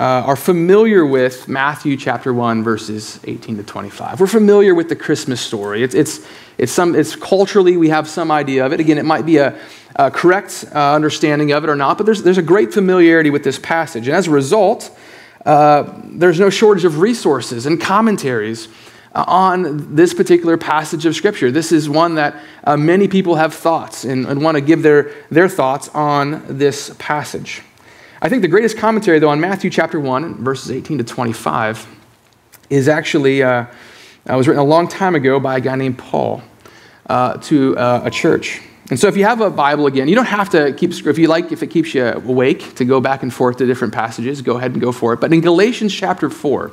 uh, 0.01 0.25
are 0.25 0.37
familiar 0.37 1.05
with 1.05 1.47
Matthew 1.47 1.95
chapter 1.95 2.33
1, 2.33 2.65
verses 2.65 3.21
18 3.25 3.59
to 3.59 3.63
25. 3.63 4.19
We're 4.19 4.27
familiar 4.27 4.75
with 4.75 4.89
the 4.89 4.97
Christmas 4.97 5.43
story. 5.43 5.83
It's, 5.83 5.95
it's, 5.95 6.27
it's, 6.57 6.73
some, 6.73 6.95
it's 6.95 7.15
culturally, 7.15 7.77
we 7.77 7.91
have 7.91 8.09
some 8.09 8.31
idea 8.31 8.65
of 8.65 8.73
it. 8.73 8.81
Again, 8.81 8.97
it 8.97 9.05
might 9.05 9.27
be 9.27 9.37
a, 9.37 9.61
a 9.97 10.11
correct 10.11 10.65
uh, 10.75 10.95
understanding 10.95 11.53
of 11.53 11.65
it 11.65 11.69
or 11.69 11.77
not, 11.77 11.99
but 11.99 12.07
there's, 12.07 12.23
there's 12.23 12.39
a 12.39 12.43
great 12.43 12.73
familiarity 12.73 13.29
with 13.29 13.45
this 13.45 13.59
passage. 13.59 14.09
And 14.09 14.17
as 14.17 14.27
a 14.27 14.31
result, 14.31 14.91
uh, 15.45 15.93
there's 16.05 16.41
no 16.41 16.49
shortage 16.49 16.87
of 16.87 17.01
resources 17.01 17.67
and 17.67 17.79
commentaries 17.79 18.69
uh, 19.15 19.25
on 19.27 19.95
this 19.95 20.15
particular 20.15 20.57
passage 20.57 21.05
of 21.05 21.15
Scripture. 21.15 21.51
This 21.51 21.73
is 21.73 21.91
one 21.91 22.15
that 22.15 22.37
uh, 22.65 22.75
many 22.79 23.07
people 23.07 23.35
have 23.35 23.53
thoughts 23.53 24.05
and, 24.05 24.25
and 24.25 24.41
want 24.41 24.55
to 24.55 24.63
give 24.63 24.81
their, 24.83 25.13
their 25.29 25.49
thoughts 25.51 25.91
on 25.91 26.43
this 26.57 26.95
passage. 26.99 27.61
I 28.23 28.29
think 28.29 28.43
the 28.43 28.49
greatest 28.49 28.77
commentary, 28.77 29.19
though, 29.19 29.31
on 29.31 29.41
Matthew 29.41 29.71
chapter 29.71 29.99
1, 29.99 30.45
verses 30.45 30.71
18 30.71 30.99
to 30.99 31.05
25, 31.05 31.87
is 32.69 32.87
actually, 32.87 33.43
uh, 33.43 33.65
was 34.27 34.47
written 34.47 34.61
a 34.61 34.67
long 34.67 34.89
time 34.89 35.15
ago 35.15 35.41
by 35.41 35.57
a 35.57 35.61
guy 35.61 35.75
named 35.75 35.97
Paul 35.97 36.43
uh, 37.07 37.39
to 37.39 37.79
uh, 37.79 38.03
a 38.05 38.11
church. 38.11 38.61
And 38.91 39.01
so 39.01 39.09
if 39.09 39.17
you 39.17 39.25
have 39.25 39.41
a 39.41 39.49
Bible 39.49 39.87
again, 39.87 40.07
you 40.07 40.15
don't 40.15 40.27
have 40.27 40.51
to 40.51 40.75
keep, 40.75 40.93
if 40.93 41.17
you 41.17 41.29
like, 41.29 41.51
if 41.51 41.63
it 41.63 41.69
keeps 41.69 41.95
you 41.95 42.05
awake 42.05 42.75
to 42.75 42.85
go 42.85 43.01
back 43.01 43.23
and 43.23 43.33
forth 43.33 43.57
to 43.57 43.67
different 43.67 43.95
passages, 43.95 44.43
go 44.43 44.59
ahead 44.59 44.73
and 44.73 44.83
go 44.83 44.93
for 44.93 45.15
it. 45.15 45.21
But 45.21 45.33
in 45.33 45.41
Galatians 45.41 45.95
chapter 45.95 46.29
4, 46.29 46.73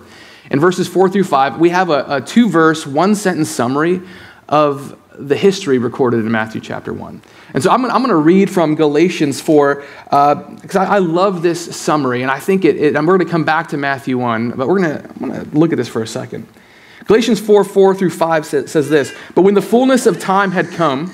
in 0.52 0.60
verses 0.60 0.90
4 0.90 1.08
through 1.10 1.24
5, 1.24 1.60
we 1.62 1.70
have 1.70 1.90
a, 1.90 2.06
a 2.10 2.22
two 2.22 2.50
verse, 2.50 2.86
one 2.86 3.16
sentence 3.16 3.50
summary 3.50 4.02
of 4.50 5.00
the 5.18 5.36
history 5.36 5.78
recorded 5.78 6.20
in 6.20 6.32
Matthew 6.32 6.62
chapter 6.62 6.94
1. 6.94 7.22
And 7.54 7.64
so 7.64 7.72
I'm 7.72 7.82
going 7.82 8.08
to 8.08 8.16
read 8.16 8.50
from 8.50 8.76
Galatians 8.76 9.42
4 9.42 9.76
because 9.76 10.76
uh, 10.76 10.80
I, 10.80 10.96
I, 10.96 11.00
love 11.00 11.42
this 11.42 11.76
summary, 11.76 12.22
and 12.22 12.30
I 12.30 12.40
think 12.40 12.66
it, 12.66 12.76
it, 12.78 12.94
we're 12.94 13.18
going 13.18 13.20
to 13.20 13.26
come 13.26 13.46
back 13.46 13.70
to 13.70 13.78
Matthew 13.78 14.18
1, 14.18 14.52
but 14.52 14.68
we're 14.68 14.80
going 14.80 14.98
to, 14.98 15.10
I'm 15.10 15.30
going 15.30 15.50
to 15.50 15.58
look 15.58 15.72
at 15.72 15.78
this 15.78 15.88
for 15.88 16.02
a 16.02 16.08
second. 16.08 16.48
Galatians 17.06 17.40
4 17.40 17.64
4 17.64 17.96
through 17.96 18.10
5 18.10 18.46
says, 18.46 18.72
says 18.72 18.90
this 18.90 19.14
But 19.34 19.42
when 19.42 19.54
the 19.54 19.62
fullness 19.62 20.06
of 20.06 20.20
time 20.20 20.52
had 20.52 20.70
come, 20.72 21.14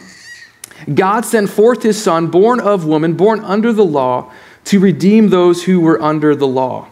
God 0.93 1.23
sent 1.25 1.49
forth 1.49 1.83
his 1.83 2.01
Son, 2.01 2.27
born 2.27 2.59
of 2.59 2.85
woman, 2.85 3.13
born 3.13 3.39
under 3.41 3.71
the 3.71 3.85
law, 3.85 4.31
to 4.65 4.79
redeem 4.79 5.29
those 5.29 5.63
who 5.63 5.79
were 5.79 6.01
under 6.01 6.35
the 6.35 6.47
law, 6.47 6.87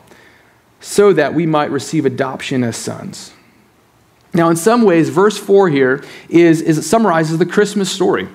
so 0.79 1.13
that 1.13 1.33
we 1.33 1.45
might 1.45 1.71
receive 1.71 2.05
adoption 2.05 2.63
as 2.63 2.77
sons. 2.77 3.33
Now, 4.33 4.49
in 4.49 4.55
some 4.55 4.83
ways, 4.83 5.09
verse 5.09 5.37
4 5.37 5.69
here 5.69 6.03
is, 6.29 6.61
is 6.61 6.77
it 6.77 6.83
summarizes 6.83 7.37
the 7.37 7.45
Christmas 7.45 7.91
story. 7.91 8.27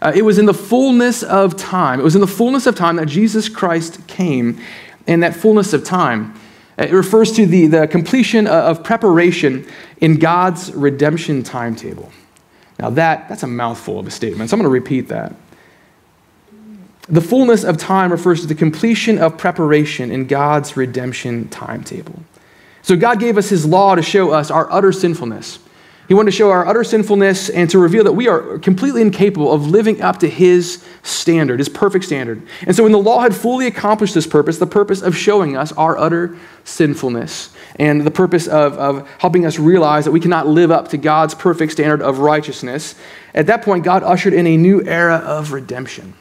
Uh, 0.00 0.12
it 0.14 0.22
was 0.22 0.38
in 0.38 0.46
the 0.46 0.54
fullness 0.54 1.22
of 1.22 1.56
time. 1.56 2.00
It 2.00 2.02
was 2.02 2.14
in 2.14 2.20
the 2.20 2.26
fullness 2.26 2.66
of 2.66 2.76
time 2.76 2.96
that 2.96 3.08
Jesus 3.08 3.48
Christ 3.48 4.06
came, 4.06 4.60
and 5.06 5.22
that 5.22 5.34
fullness 5.34 5.72
of 5.72 5.84
time. 5.84 6.38
Uh, 6.78 6.84
it 6.84 6.92
refers 6.92 7.32
to 7.32 7.46
the, 7.46 7.66
the 7.66 7.88
completion 7.88 8.46
of 8.46 8.84
preparation 8.84 9.66
in 10.00 10.18
God's 10.18 10.72
redemption 10.72 11.42
timetable. 11.42 12.12
Now, 12.78 12.90
that, 12.90 13.28
that's 13.28 13.42
a 13.42 13.48
mouthful 13.48 13.98
of 13.98 14.06
a 14.06 14.10
statement, 14.10 14.50
so 14.50 14.54
I'm 14.54 14.60
going 14.60 14.70
to 14.70 14.72
repeat 14.72 15.08
that. 15.08 15.34
The 17.08 17.22
fullness 17.22 17.64
of 17.64 17.78
time 17.78 18.12
refers 18.12 18.42
to 18.42 18.46
the 18.46 18.54
completion 18.54 19.18
of 19.18 19.38
preparation 19.38 20.12
in 20.12 20.26
God's 20.26 20.76
redemption 20.76 21.48
timetable. 21.48 22.22
So, 22.88 22.96
God 22.96 23.20
gave 23.20 23.36
us 23.36 23.50
His 23.50 23.66
law 23.66 23.96
to 23.96 24.00
show 24.00 24.30
us 24.30 24.50
our 24.50 24.66
utter 24.72 24.92
sinfulness. 24.92 25.58
He 26.08 26.14
wanted 26.14 26.30
to 26.30 26.36
show 26.38 26.50
our 26.50 26.66
utter 26.66 26.82
sinfulness 26.82 27.50
and 27.50 27.68
to 27.68 27.78
reveal 27.78 28.02
that 28.04 28.14
we 28.14 28.28
are 28.28 28.58
completely 28.60 29.02
incapable 29.02 29.52
of 29.52 29.66
living 29.66 30.00
up 30.00 30.20
to 30.20 30.26
His 30.26 30.82
standard, 31.02 31.58
His 31.58 31.68
perfect 31.68 32.06
standard. 32.06 32.42
And 32.62 32.74
so, 32.74 32.84
when 32.84 32.92
the 32.92 32.98
law 32.98 33.20
had 33.20 33.36
fully 33.36 33.66
accomplished 33.66 34.14
this 34.14 34.26
purpose, 34.26 34.56
the 34.56 34.66
purpose 34.66 35.02
of 35.02 35.14
showing 35.14 35.54
us 35.54 35.70
our 35.72 35.98
utter 35.98 36.38
sinfulness, 36.64 37.54
and 37.76 38.06
the 38.06 38.10
purpose 38.10 38.46
of, 38.46 38.72
of 38.78 39.06
helping 39.18 39.44
us 39.44 39.58
realize 39.58 40.06
that 40.06 40.12
we 40.12 40.20
cannot 40.20 40.46
live 40.46 40.70
up 40.70 40.88
to 40.88 40.96
God's 40.96 41.34
perfect 41.34 41.72
standard 41.72 42.00
of 42.00 42.20
righteousness, 42.20 42.94
at 43.34 43.48
that 43.48 43.60
point, 43.60 43.84
God 43.84 44.02
ushered 44.02 44.32
in 44.32 44.46
a 44.46 44.56
new 44.56 44.82
era 44.82 45.16
of 45.16 45.52
redemption. 45.52 46.14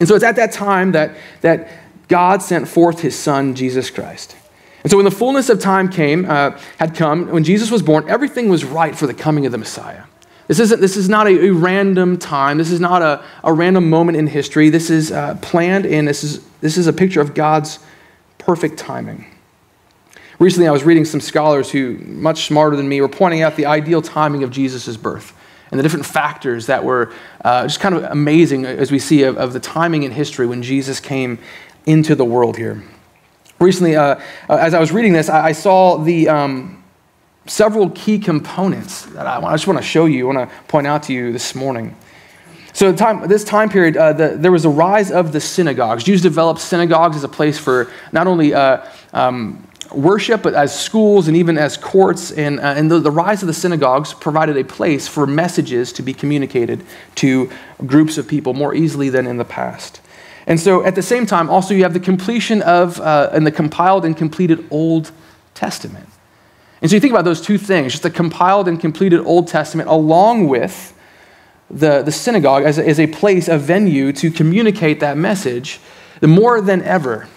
And 0.00 0.08
so, 0.08 0.16
it's 0.16 0.24
at 0.24 0.34
that 0.34 0.50
time 0.50 0.90
that, 0.92 1.16
that 1.42 1.70
God 2.08 2.42
sent 2.42 2.66
forth 2.66 2.98
His 2.98 3.16
Son, 3.16 3.54
Jesus 3.54 3.88
Christ. 3.88 4.34
And 4.82 4.90
so 4.90 4.96
when 4.96 5.04
the 5.04 5.10
fullness 5.10 5.48
of 5.48 5.58
time 5.58 5.88
came, 5.88 6.24
uh, 6.26 6.58
had 6.78 6.94
come, 6.94 7.28
when 7.28 7.44
Jesus 7.44 7.70
was 7.70 7.82
born, 7.82 8.08
everything 8.08 8.48
was 8.48 8.64
right 8.64 8.94
for 8.96 9.06
the 9.06 9.14
coming 9.14 9.46
of 9.46 9.52
the 9.52 9.58
Messiah. 9.58 10.04
This, 10.48 10.60
isn't, 10.60 10.80
this 10.80 10.96
is 10.96 11.08
not 11.08 11.26
a, 11.26 11.46
a 11.46 11.50
random 11.52 12.18
time. 12.18 12.58
This 12.58 12.70
is 12.70 12.78
not 12.78 13.02
a, 13.02 13.24
a 13.42 13.52
random 13.52 13.90
moment 13.90 14.16
in 14.16 14.28
history. 14.28 14.70
This 14.70 14.90
is 14.90 15.10
uh, 15.10 15.36
planned, 15.42 15.86
and 15.86 16.06
this 16.06 16.22
is, 16.22 16.46
this 16.60 16.76
is 16.76 16.86
a 16.86 16.92
picture 16.92 17.20
of 17.20 17.34
God's 17.34 17.80
perfect 18.38 18.78
timing. 18.78 19.26
Recently, 20.38 20.68
I 20.68 20.70
was 20.70 20.84
reading 20.84 21.04
some 21.04 21.20
scholars 21.20 21.70
who, 21.70 21.96
much 21.98 22.46
smarter 22.46 22.76
than 22.76 22.88
me, 22.88 23.00
were 23.00 23.08
pointing 23.08 23.42
out 23.42 23.56
the 23.56 23.66
ideal 23.66 24.02
timing 24.02 24.44
of 24.44 24.50
Jesus' 24.50 24.96
birth 24.96 25.32
and 25.70 25.80
the 25.80 25.82
different 25.82 26.06
factors 26.06 26.66
that 26.66 26.84
were 26.84 27.12
uh, 27.44 27.62
just 27.62 27.80
kind 27.80 27.94
of 27.94 28.04
amazing 28.04 28.66
as 28.66 28.92
we 28.92 28.98
see 28.98 29.24
of, 29.24 29.36
of 29.36 29.52
the 29.52 29.60
timing 29.60 30.04
in 30.04 30.12
history 30.12 30.46
when 30.46 30.62
Jesus 30.62 31.00
came 31.00 31.38
into 31.86 32.14
the 32.14 32.24
world 32.24 32.56
here. 32.56 32.84
Recently, 33.58 33.96
uh, 33.96 34.16
uh, 34.48 34.56
as 34.56 34.74
I 34.74 34.80
was 34.80 34.92
reading 34.92 35.12
this, 35.12 35.28
I, 35.28 35.46
I 35.46 35.52
saw 35.52 35.96
the 35.96 36.28
um, 36.28 36.84
several 37.46 37.90
key 37.90 38.18
components 38.18 39.06
that 39.06 39.26
I, 39.26 39.40
I 39.42 39.54
just 39.54 39.66
want 39.66 39.78
to 39.78 39.84
show 39.84 40.04
you, 40.04 40.30
I 40.30 40.34
want 40.34 40.50
to 40.50 40.56
point 40.66 40.86
out 40.86 41.04
to 41.04 41.12
you 41.12 41.32
this 41.32 41.54
morning. 41.54 41.96
So, 42.74 42.94
time, 42.94 43.26
this 43.26 43.42
time 43.42 43.70
period, 43.70 43.96
uh, 43.96 44.12
the, 44.12 44.36
there 44.36 44.52
was 44.52 44.66
a 44.66 44.70
rise 44.70 45.10
of 45.10 45.32
the 45.32 45.40
synagogues. 45.40 46.04
Jews 46.04 46.20
developed 46.20 46.60
synagogues 46.60 47.16
as 47.16 47.24
a 47.24 47.28
place 47.28 47.58
for 47.58 47.90
not 48.12 48.26
only 48.26 48.52
uh, 48.52 48.84
um, 49.14 49.66
worship, 49.90 50.42
but 50.42 50.52
as 50.52 50.78
schools 50.78 51.26
and 51.26 51.36
even 51.38 51.56
as 51.56 51.78
courts. 51.78 52.30
And, 52.30 52.60
uh, 52.60 52.74
and 52.76 52.90
the, 52.90 52.98
the, 53.00 53.10
rise 53.10 53.42
of 53.42 53.46
the 53.46 53.54
synagogues 53.54 54.12
provided 54.12 54.58
a 54.58 54.64
place 54.64 55.08
for 55.08 55.26
messages 55.26 55.90
to 55.94 56.02
be 56.02 56.12
communicated 56.12 56.84
to 57.16 57.50
groups 57.86 58.18
of 58.18 58.28
people 58.28 58.52
more 58.52 58.74
easily 58.74 59.08
than 59.08 59.26
in 59.26 59.38
the 59.38 59.44
past. 59.46 60.02
And 60.46 60.60
so 60.60 60.84
at 60.84 60.94
the 60.94 61.02
same 61.02 61.26
time, 61.26 61.50
also 61.50 61.74
you 61.74 61.82
have 61.82 61.92
the 61.92 62.00
completion 62.00 62.62
of 62.62 63.00
uh, 63.00 63.30
and 63.32 63.46
the 63.46 63.50
compiled 63.52 64.04
and 64.04 64.16
completed 64.16 64.64
Old 64.70 65.10
Testament. 65.54 66.08
And 66.80 66.90
so 66.90 66.96
you 66.96 67.00
think 67.00 67.12
about 67.12 67.24
those 67.24 67.40
two 67.40 67.58
things, 67.58 67.92
just 67.92 68.02
the 68.02 68.10
compiled 68.10 68.68
and 68.68 68.78
completed 68.78 69.20
Old 69.20 69.48
Testament, 69.48 69.88
along 69.88 70.48
with 70.48 70.94
the, 71.70 72.02
the 72.02 72.12
synagogue 72.12 72.62
as 72.62 72.78
a, 72.78 72.86
as 72.86 73.00
a 73.00 73.06
place, 73.06 73.48
a 73.48 73.58
venue 73.58 74.12
to 74.12 74.30
communicate 74.30 75.00
that 75.00 75.16
message, 75.16 75.80
the 76.20 76.28
more 76.28 76.60
than 76.60 76.82
ever, 76.82 77.28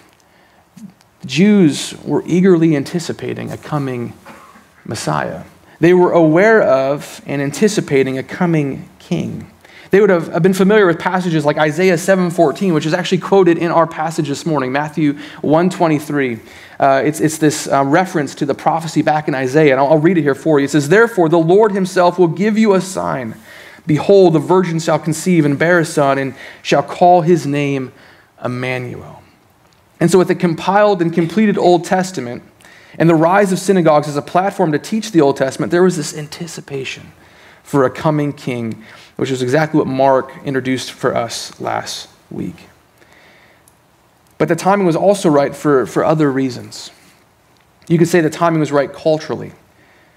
Jews 1.25 1.95
were 2.03 2.23
eagerly 2.25 2.75
anticipating 2.75 3.51
a 3.51 3.57
coming 3.57 4.13
Messiah. 4.85 5.43
They 5.79 5.93
were 5.93 6.11
aware 6.11 6.61
of 6.61 7.21
and 7.25 7.41
anticipating 7.41 8.17
a 8.17 8.23
coming 8.23 8.89
king. 8.99 9.49
They 9.91 10.01
would 10.01 10.11
have 10.11 10.43
been 10.43 10.53
familiar 10.53 10.85
with 10.85 10.99
passages 10.99 11.45
like 11.45 11.57
Isaiah 11.57 11.97
7:14, 11.97 12.73
which 12.73 12.85
is 12.85 12.93
actually 12.93 13.19
quoted 13.19 13.57
in 13.57 13.71
our 13.71 13.87
passage 13.87 14.29
this 14.29 14.45
morning, 14.45 14.71
Matthew 14.71 15.13
1:23. 15.41 16.39
Uh, 16.79 17.01
it's, 17.03 17.19
it's 17.19 17.39
this 17.39 17.67
uh, 17.67 17.83
reference 17.83 18.35
to 18.35 18.45
the 18.45 18.53
prophecy 18.53 19.01
back 19.01 19.27
in 19.27 19.33
Isaiah, 19.33 19.71
and 19.71 19.79
I'll, 19.79 19.93
I'll 19.93 19.97
read 19.97 20.17
it 20.17 20.21
here 20.21 20.35
for 20.35 20.59
you. 20.59 20.65
It 20.65 20.71
says, 20.71 20.89
"Therefore, 20.89 21.27
the 21.27 21.39
Lord 21.39 21.71
Himself 21.71 22.19
will 22.19 22.27
give 22.27 22.57
you 22.57 22.75
a 22.75 22.81
sign: 22.81 23.35
Behold, 23.87 24.33
the 24.33 24.39
virgin 24.39 24.79
shall 24.79 24.99
conceive 24.99 25.43
and 25.43 25.57
bear 25.57 25.79
a 25.79 25.85
son, 25.85 26.19
and 26.19 26.35
shall 26.61 26.83
call 26.83 27.21
his 27.21 27.47
name 27.47 27.91
Emmanuel." 28.43 29.23
And 29.99 30.11
so, 30.11 30.19
with 30.19 30.27
the 30.27 30.35
compiled 30.35 31.01
and 31.01 31.11
completed 31.11 31.57
Old 31.57 31.83
Testament 31.83 32.43
and 32.99 33.09
the 33.09 33.15
rise 33.15 33.51
of 33.51 33.57
synagogues 33.57 34.07
as 34.07 34.17
a 34.17 34.21
platform 34.21 34.71
to 34.71 34.79
teach 34.79 35.11
the 35.11 35.21
Old 35.21 35.37
Testament, 35.37 35.71
there 35.71 35.83
was 35.83 35.97
this 35.97 36.15
anticipation 36.15 37.11
for 37.63 37.85
a 37.85 37.89
coming 37.89 38.33
king 38.33 38.83
which 39.19 39.31
is 39.31 39.41
exactly 39.41 39.77
what 39.77 39.87
Mark 39.87 40.31
introduced 40.45 40.93
for 40.93 41.13
us 41.13 41.59
last 41.59 42.07
week. 42.31 42.55
But 44.37 44.47
the 44.47 44.55
timing 44.55 44.87
was 44.87 44.95
also 44.95 45.29
right 45.29 45.53
for, 45.53 45.85
for 45.85 46.05
other 46.05 46.31
reasons. 46.31 46.91
You 47.89 47.97
could 47.97 48.07
say 48.07 48.21
the 48.21 48.29
timing 48.29 48.61
was 48.61 48.71
right 48.71 48.91
culturally. 48.91 49.51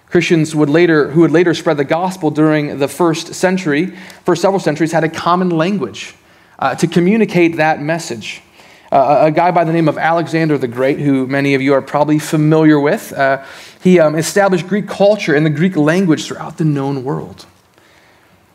Christians 0.06 0.54
would 0.54 0.70
later, 0.70 1.10
who 1.10 1.22
would 1.22 1.32
later 1.32 1.52
spread 1.52 1.78
the 1.78 1.84
gospel 1.84 2.30
during 2.30 2.78
the 2.78 2.86
first 2.86 3.34
century, 3.34 3.86
for 4.24 4.36
several 4.36 4.60
centuries, 4.60 4.92
had 4.92 5.02
a 5.02 5.08
common 5.08 5.50
language 5.50 6.14
uh, 6.60 6.76
to 6.76 6.86
communicate 6.86 7.56
that 7.56 7.82
message. 7.82 8.40
Uh, 8.92 9.22
a 9.22 9.30
guy 9.32 9.50
by 9.50 9.64
the 9.64 9.72
name 9.72 9.88
of 9.88 9.98
Alexander 9.98 10.56
the 10.58 10.68
Great, 10.68 11.00
who 11.00 11.26
many 11.26 11.54
of 11.54 11.62
you 11.62 11.74
are 11.74 11.82
probably 11.82 12.20
familiar 12.20 12.78
with, 12.78 13.12
uh, 13.14 13.44
he 13.82 13.98
um, 13.98 14.14
established 14.14 14.68
Greek 14.68 14.86
culture 14.86 15.34
and 15.34 15.44
the 15.44 15.50
Greek 15.50 15.74
language 15.74 16.24
throughout 16.24 16.58
the 16.58 16.64
known 16.64 17.02
world. 17.02 17.46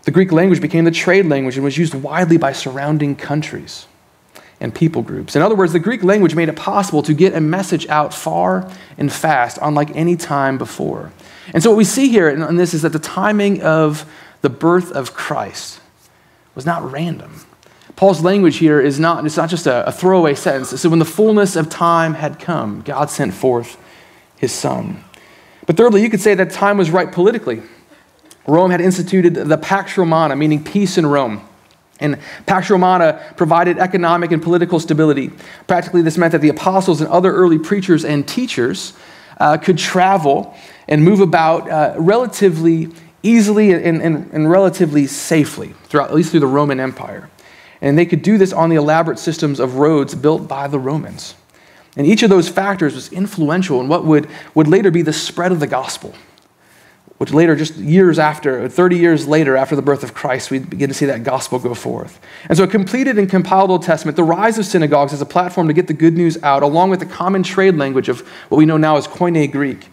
The 0.08 0.12
Greek 0.12 0.32
language 0.32 0.62
became 0.62 0.86
the 0.86 0.92
trade 0.92 1.26
language 1.26 1.58
and 1.58 1.66
was 1.66 1.78
used 1.78 1.94
widely 1.94 2.38
by 2.38 2.54
surrounding 2.54 3.14
countries 3.14 3.88
and 4.62 4.74
people 4.74 5.02
groups. 5.02 5.36
In 5.36 5.42
other 5.42 5.54
words, 5.54 5.74
the 5.74 5.82
Greek 5.82 6.02
language 6.02 6.34
made 6.34 6.48
it 6.48 6.56
possible 6.56 7.04
to 7.04 7.14
get 7.14 7.36
a 7.36 7.42
message 7.42 7.86
out 7.90 8.14
far 8.14 8.72
and 8.98 9.12
fast, 9.12 9.60
unlike 9.62 9.94
any 9.98 10.16
time 10.16 10.58
before. 10.58 11.12
And 11.54 11.62
so, 11.62 11.72
what 11.72 11.76
we 11.76 11.84
see 11.84 12.08
here 12.08 12.30
in 12.30 12.56
this 12.56 12.74
is 12.74 12.84
that 12.84 12.94
the 12.94 13.00
timing 13.00 13.62
of 13.62 14.10
the 14.44 14.50
birth 14.50 14.94
of 14.94 15.14
Christ 15.14 15.82
was 16.56 16.66
not 16.66 16.90
random. 16.90 17.42
Paul's 17.98 18.22
language 18.22 18.60
here 18.60 18.80
is 18.80 19.02
not, 19.02 19.26
it's 19.26 19.36
not 19.36 19.50
just 19.50 19.68
a, 19.68 19.88
a 19.88 19.92
throwaway 19.92 20.36
sentence. 20.36 20.70
So, 20.80 20.88
when 20.88 21.00
the 21.00 21.06
fullness 21.06 21.58
of 21.58 21.70
time 21.70 22.14
had 22.14 22.40
come, 22.40 22.80
God 22.80 23.10
sent 23.10 23.34
forth 23.34 23.76
his 24.38 24.54
son. 24.54 25.04
But 25.66 25.76
thirdly, 25.76 26.02
you 26.02 26.10
could 26.10 26.22
say 26.22 26.34
that 26.34 26.52
time 26.52 26.78
was 26.78 26.92
right 26.92 27.12
politically. 27.12 27.62
Rome 28.48 28.72
had 28.72 28.80
instituted 28.80 29.34
the 29.34 29.58
Pax 29.58 29.98
Romana, 29.98 30.36
meaning 30.36 30.64
peace 30.64 30.98
in 30.98 31.06
Rome. 31.06 31.42
And 32.00 32.18
Pax 32.46 32.70
Romana 32.70 33.22
provided 33.36 33.78
economic 33.78 34.32
and 34.32 34.42
political 34.42 34.80
stability. 34.80 35.32
Practically, 35.68 36.02
this 36.02 36.18
meant 36.18 36.32
that 36.32 36.42
the 36.42 36.50
apostles 36.50 37.02
and 37.02 37.10
other 37.10 37.34
early 37.34 37.60
preachers 37.60 38.06
and 38.06 38.28
teachers 38.28 38.94
uh, 39.40 39.58
could 39.58 39.78
travel 39.78 40.56
and 40.88 41.04
move 41.04 41.20
about 41.20 41.70
uh, 41.70 41.96
relatively 41.98 42.90
easily 43.24 43.72
and, 43.74 44.02
and, 44.02 44.32
and 44.32 44.50
relatively 44.50 45.08
safely, 45.08 45.74
throughout, 45.86 46.10
at 46.10 46.16
least 46.16 46.32
through 46.32 46.40
the 46.40 46.48
Roman 46.48 46.80
Empire. 46.80 47.30
And 47.82 47.98
they 47.98 48.06
could 48.06 48.22
do 48.22 48.38
this 48.38 48.54
on 48.54 48.70
the 48.70 48.76
elaborate 48.76 49.20
systems 49.20 49.60
of 49.60 49.76
roads 49.76 50.16
built 50.16 50.48
by 50.48 50.68
the 50.68 50.80
Romans. 50.80 51.36
And 51.96 52.08
each 52.08 52.24
of 52.24 52.30
those 52.30 52.48
factors 52.48 52.96
was 52.96 53.12
influential 53.12 53.82
in 53.82 53.88
what 53.88 54.06
would, 54.06 54.30
would 54.54 54.68
later 54.68 54.92
be 54.92 55.02
the 55.02 55.14
spread 55.14 55.52
of 55.52 55.60
the 55.60 55.68
gospel 55.68 56.14
which 57.18 57.34
later, 57.34 57.56
just 57.56 57.76
years 57.76 58.20
after, 58.20 58.70
30 58.70 58.98
years 58.98 59.28
later, 59.28 59.58
after 59.58 59.76
the 59.76 59.82
birth 59.82 60.04
of 60.04 60.14
Christ, 60.14 60.52
we 60.52 60.60
begin 60.60 60.88
to 60.88 60.94
see 60.94 61.08
that 61.08 61.24
gospel 61.24 61.58
go 61.58 61.74
forth. 61.74 62.20
And 62.48 62.56
so, 62.56 62.64
a 62.64 62.68
completed 62.68 63.18
and 63.18 63.28
compiled 63.28 63.72
Old 63.72 63.82
Testament, 63.82 64.16
the 64.16 64.24
rise 64.24 64.60
of 64.60 64.66
synagogues 64.66 65.14
as 65.14 65.22
a 65.22 65.26
platform 65.26 65.68
to 65.68 65.74
get 65.74 65.88
the 65.88 65.94
good 65.94 66.14
news 66.14 66.42
out, 66.44 66.62
along 66.62 66.92
with 66.92 67.00
the 67.00 67.08
common 67.08 67.42
trade 67.42 67.76
language 67.76 68.08
of 68.08 68.22
what 68.50 68.60
we 68.60 68.66
know 68.68 68.78
now 68.78 68.98
as 68.98 69.08
Koine 69.08 69.52
Greek, 69.52 69.88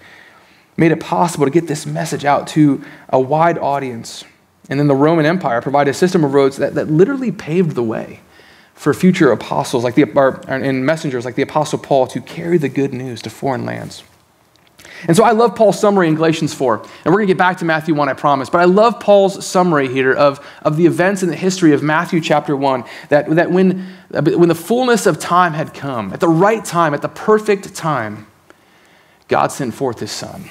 made 0.76 0.93
it 0.93 1.00
possible 1.00 1.47
to 1.47 1.50
get 1.50 1.66
this 1.66 1.87
message 1.87 2.26
out 2.26 2.47
to 2.49 2.85
a 3.09 3.19
wide 3.19 3.57
audience. 3.57 4.25
And 4.69 4.78
then 4.78 4.87
the 4.87 4.95
Roman 4.95 5.25
Empire 5.25 5.62
provided 5.62 5.93
a 5.93 5.95
system 5.95 6.25
of 6.25 6.35
roads 6.35 6.59
that, 6.59 6.75
that 6.75 6.90
literally 6.90 7.33
paved 7.33 7.75
the 7.75 7.83
way 7.83 8.21
for 8.75 8.93
future 8.93 9.31
apostles 9.31 9.83
like 9.83 9.95
the, 9.95 10.04
or, 10.14 10.40
and 10.49 10.85
messengers 10.85 11.25
like 11.25 11.37
the 11.37 11.43
Apostle 11.43 11.78
Paul 11.78 12.07
to 12.09 12.21
carry 12.21 12.59
the 12.59 12.69
good 12.69 12.93
news 12.93 13.23
to 13.23 13.31
foreign 13.31 13.64
lands. 13.64 14.02
And 15.06 15.16
so 15.16 15.25
I 15.25 15.32
love 15.32 15.54
Paul's 15.54 15.78
summary 15.78 16.08
in 16.08 16.14
Galatians 16.14 16.54
4. 16.54 16.76
And 16.76 16.87
we're 17.06 17.12
going 17.12 17.26
to 17.26 17.34
get 17.34 17.38
back 17.38 17.58
to 17.58 17.64
Matthew 17.64 17.94
1, 17.94 18.08
I 18.08 18.14
promise. 18.14 18.49
But 18.49 18.61
I 18.61 18.64
love 18.64 19.00
Paul's 19.00 19.44
summary 19.44 19.88
here 19.88 20.12
of, 20.12 20.44
of 20.62 20.76
the 20.76 20.87
events 20.87 21.23
in 21.23 21.28
the 21.28 21.37
history 21.37 21.73
of 21.73 21.82
Matthew 21.82 22.20
chapter 22.20 22.56
1. 22.56 22.84
That, 23.11 23.28
that 23.30 23.50
when, 23.50 23.87
when 24.11 24.49
the 24.49 24.54
fullness 24.54 25.06
of 25.06 25.18
time 25.18 25.52
had 25.52 25.75
come, 25.75 26.12
at 26.12 26.20
the 26.20 26.28
right 26.28 26.64
time, 26.64 26.94
at 26.94 27.02
the 27.02 27.08
perfect 27.08 27.75
time, 27.75 28.26
God 29.28 29.49
sent 29.52 29.75
forth 29.75 30.00
his 30.00 30.12
son. 30.12 30.49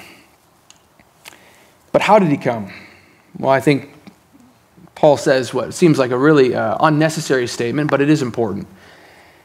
But 1.92 2.02
how 2.02 2.20
did 2.20 2.30
he 2.30 2.38
come? 2.38 2.72
Well, 3.38 3.52
I 3.52 3.60
think 3.60 3.90
Paul 4.96 5.18
says 5.18 5.54
what 5.54 5.74
seems 5.74 5.98
like 5.98 6.12
a 6.12 6.18
really 6.18 6.56
uh, 6.56 6.78
unnecessary 6.80 7.48
statement, 7.48 7.90
but 7.90 8.02
it 8.02 8.10
is 8.10 8.22
important. 8.22 8.68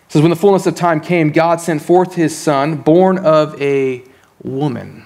It 0.06 0.12
says, 0.12 0.22
When 0.22 0.30
the 0.30 0.36
fullness 0.36 0.66
of 0.66 0.74
time 0.74 1.00
came, 1.00 1.30
God 1.30 1.60
sent 1.60 1.82
forth 1.82 2.14
his 2.14 2.36
son, 2.36 2.76
born 2.76 3.18
of 3.18 3.60
a 3.60 4.04
woman. 4.42 5.04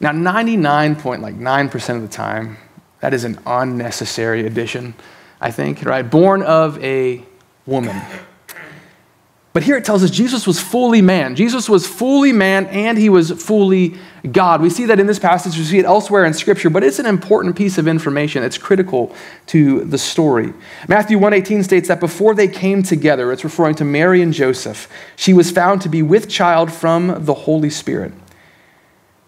Now, 0.00 0.10
99.9% 0.10 1.96
of 1.96 2.02
the 2.02 2.08
time, 2.08 2.58
That 3.00 3.12
is 3.12 3.24
an 3.24 3.38
unnecessary 3.44 4.46
addition, 4.46 4.94
I 5.38 5.50
think, 5.50 5.84
right? 5.84 6.08
Born 6.08 6.42
of 6.42 6.82
a 6.82 7.22
woman. 7.66 8.00
But 9.54 9.62
here 9.62 9.76
it 9.76 9.84
tells 9.84 10.02
us 10.02 10.10
Jesus 10.10 10.48
was 10.48 10.60
fully 10.60 11.00
man. 11.00 11.36
Jesus 11.36 11.68
was 11.68 11.86
fully 11.86 12.32
man 12.32 12.66
and 12.66 12.98
he 12.98 13.08
was 13.08 13.30
fully 13.30 13.94
God. 14.32 14.60
We 14.60 14.68
see 14.68 14.86
that 14.86 14.98
in 14.98 15.06
this 15.06 15.20
passage, 15.20 15.56
we 15.56 15.62
see 15.62 15.78
it 15.78 15.84
elsewhere 15.84 16.24
in 16.24 16.34
Scripture, 16.34 16.70
but 16.70 16.82
it's 16.82 16.98
an 16.98 17.06
important 17.06 17.54
piece 17.54 17.78
of 17.78 17.86
information. 17.86 18.42
It's 18.42 18.58
critical 18.58 19.14
to 19.46 19.84
the 19.84 19.96
story. 19.96 20.52
Matthew 20.88 21.20
1:18 21.20 21.62
states 21.62 21.86
that 21.86 22.00
before 22.00 22.34
they 22.34 22.48
came 22.48 22.82
together, 22.82 23.30
it's 23.30 23.44
referring 23.44 23.76
to 23.76 23.84
Mary 23.84 24.22
and 24.22 24.32
Joseph, 24.32 24.88
she 25.14 25.32
was 25.32 25.52
found 25.52 25.80
to 25.82 25.88
be 25.88 26.02
with 26.02 26.28
child 26.28 26.72
from 26.72 27.24
the 27.24 27.34
Holy 27.34 27.70
Spirit. 27.70 28.12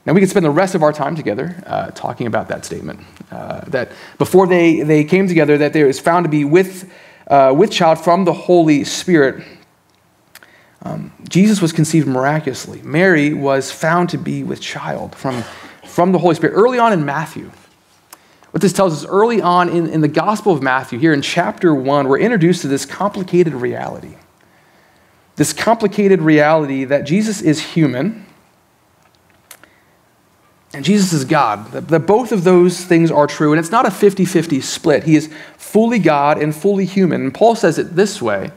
Now, 0.07 0.13
we 0.13 0.21
could 0.21 0.31
spend 0.31 0.45
the 0.45 0.51
rest 0.51 0.75
of 0.75 0.83
our 0.83 0.93
time 0.93 1.15
together 1.15 1.63
uh, 1.67 1.91
talking 1.93 2.27
about 2.27 2.49
that 2.49 2.65
statement. 2.65 3.01
Uh, 3.31 3.61
that 3.69 3.93
before 4.19 4.47
they, 4.49 4.83
they 4.83 5.05
came 5.05 5.29
together, 5.29 5.59
that 5.59 5.73
there 5.73 5.87
was 5.87 5.99
found 6.01 6.25
to 6.25 6.31
be 6.31 6.45
with, 6.45 6.91
uh, 7.29 7.53
with 7.57 7.73
child 7.73 7.99
from 7.99 8.25
the 8.25 8.33
Holy 8.33 8.85
Spirit. 8.85 9.43
Um, 10.83 11.13
Jesus 11.29 11.61
was 11.61 11.73
conceived 11.73 12.07
miraculously. 12.07 12.83
Mary 12.83 13.33
was 13.35 13.73
found 13.73 14.11
to 14.11 14.19
be 14.19 14.43
with 14.45 14.61
child 14.61 15.15
from, 15.15 15.43
from 15.85 16.13
the 16.13 16.19
Holy 16.19 16.35
Spirit. 16.35 16.55
Early 16.55 16.79
on 16.79 16.93
in 16.93 17.05
Matthew, 17.05 17.51
what 18.51 18.61
this 18.61 18.73
tells 18.73 18.93
us 18.93 19.09
early 19.09 19.41
on 19.41 19.69
in, 19.69 19.87
in 19.89 20.01
the 20.01 20.09
Gospel 20.09 20.53
of 20.53 20.63
Matthew, 20.63 20.99
here 20.99 21.13
in 21.13 21.23
chapter 21.23 21.75
1, 21.75 22.09
we're 22.09 22.19
introduced 22.19 22.63
to 22.63 22.69
this 22.69 22.85
complicated 22.85 23.55
reality. 23.55 24.15
This 25.37 25.53
complicated 25.53 26.23
reality 26.23 26.85
that 26.85 27.05
Jesus 27.05 27.43
is 27.43 27.61
human 27.61 28.27
and 30.77 30.85
Jesus 30.85 31.15
is 31.15 31.25
God. 31.25 31.73
That, 31.73 31.89
that 31.89 32.01
both 32.01 32.33
of 32.33 32.45
those 32.45 32.85
things 32.85 33.11
are 33.11 33.27
true, 33.27 33.53
and 33.53 33.59
it's 33.59 33.71
not 33.71 33.87
a 33.87 33.91
50 33.91 34.27
50 34.27 34.61
split. 34.61 35.05
He 35.05 35.17
is 35.17 35.33
fully 35.57 35.99
God 35.99 36.41
and 36.41 36.55
fully 36.55 36.85
human. 36.85 37.23
And 37.23 37.35
Paul 37.35 37.57
says 37.57 37.79
it 37.79 37.97
this 37.97 38.21
way 38.21 38.51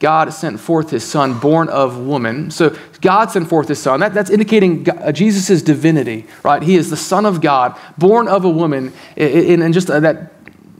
God 0.00 0.32
sent 0.32 0.58
forth 0.58 0.90
his 0.90 1.04
son, 1.04 1.38
born 1.38 1.68
of 1.68 1.98
woman. 1.98 2.50
So 2.50 2.74
God 3.02 3.30
sent 3.30 3.48
forth 3.48 3.68
his 3.68 3.80
son. 3.80 4.00
That, 4.00 4.14
that's 4.14 4.30
indicating 4.30 4.88
uh, 4.88 5.12
Jesus' 5.12 5.60
divinity, 5.62 6.26
right? 6.42 6.62
He 6.62 6.76
is 6.76 6.88
the 6.88 6.96
Son 6.96 7.26
of 7.26 7.42
God, 7.42 7.78
born 7.98 8.26
of 8.26 8.44
a 8.46 8.50
woman. 8.50 8.94
And 9.16 9.74
just 9.74 9.90
uh, 9.90 10.00
that, 10.00 10.32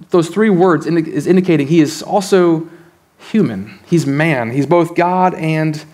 those 0.08 0.30
three 0.30 0.48
words 0.48 0.86
is 0.86 1.26
indicating 1.26 1.66
he 1.66 1.80
is 1.80 2.02
also 2.02 2.68
human. 3.18 3.78
He's 3.86 4.06
man. 4.06 4.50
He's 4.52 4.66
both 4.66 4.94
God 4.94 5.34
and 5.34 5.84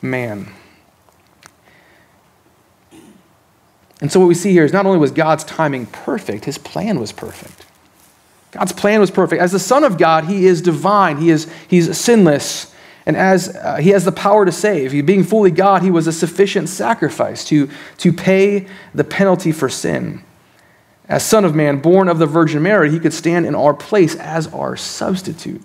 man. 0.00 0.50
And 4.00 4.10
so 4.10 4.18
what 4.18 4.26
we 4.26 4.34
see 4.34 4.52
here 4.52 4.64
is 4.64 4.72
not 4.72 4.86
only 4.86 4.98
was 4.98 5.10
God's 5.10 5.44
timing 5.44 5.84
perfect, 5.84 6.46
his 6.46 6.56
plan 6.56 6.98
was 6.98 7.12
perfect. 7.12 7.66
God's 8.52 8.72
plan 8.72 8.98
was 8.98 9.10
perfect. 9.10 9.40
As 9.40 9.52
the 9.52 9.58
Son 9.58 9.84
of 9.84 9.98
God, 9.98 10.24
he 10.24 10.46
is 10.46 10.60
divine, 10.62 11.18
he 11.18 11.30
is 11.30 11.52
he's 11.68 11.96
sinless, 11.96 12.69
and 13.10 13.16
as 13.16 13.56
uh, 13.56 13.78
he 13.78 13.90
has 13.90 14.04
the 14.04 14.12
power 14.12 14.44
to 14.44 14.52
save. 14.52 14.92
He, 14.92 15.02
being 15.02 15.24
fully 15.24 15.50
God, 15.50 15.82
he 15.82 15.90
was 15.90 16.06
a 16.06 16.12
sufficient 16.12 16.68
sacrifice 16.68 17.44
to, 17.46 17.68
to 17.98 18.12
pay 18.12 18.68
the 18.94 19.02
penalty 19.02 19.50
for 19.50 19.68
sin. 19.68 20.22
As 21.08 21.26
Son 21.26 21.44
of 21.44 21.52
Man, 21.52 21.80
born 21.80 22.08
of 22.08 22.20
the 22.20 22.26
Virgin 22.26 22.62
Mary, 22.62 22.88
he 22.88 23.00
could 23.00 23.12
stand 23.12 23.46
in 23.46 23.56
our 23.56 23.74
place 23.74 24.14
as 24.14 24.46
our 24.54 24.76
substitute. 24.76 25.60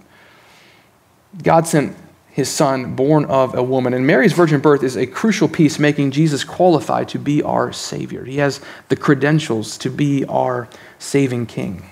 God 1.44 1.68
sent 1.68 1.96
his 2.32 2.50
son 2.50 2.96
born 2.96 3.26
of 3.26 3.54
a 3.54 3.62
woman. 3.62 3.94
And 3.94 4.08
Mary's 4.08 4.34
virgin 4.34 4.60
birth 4.60 4.82
is 4.82 4.98
a 4.98 5.06
crucial 5.06 5.48
piece 5.48 5.78
making 5.78 6.12
Jesus 6.12 6.44
qualified 6.44 7.10
to 7.10 7.20
be 7.20 7.44
our 7.44 7.72
Savior. 7.72 8.26
He 8.26 8.38
has 8.38 8.60
the 8.90 8.96
credentials 8.96 9.78
to 9.78 9.92
be 9.92 10.26
our 10.26 10.68
saving 10.98 11.46
King. 11.46 11.88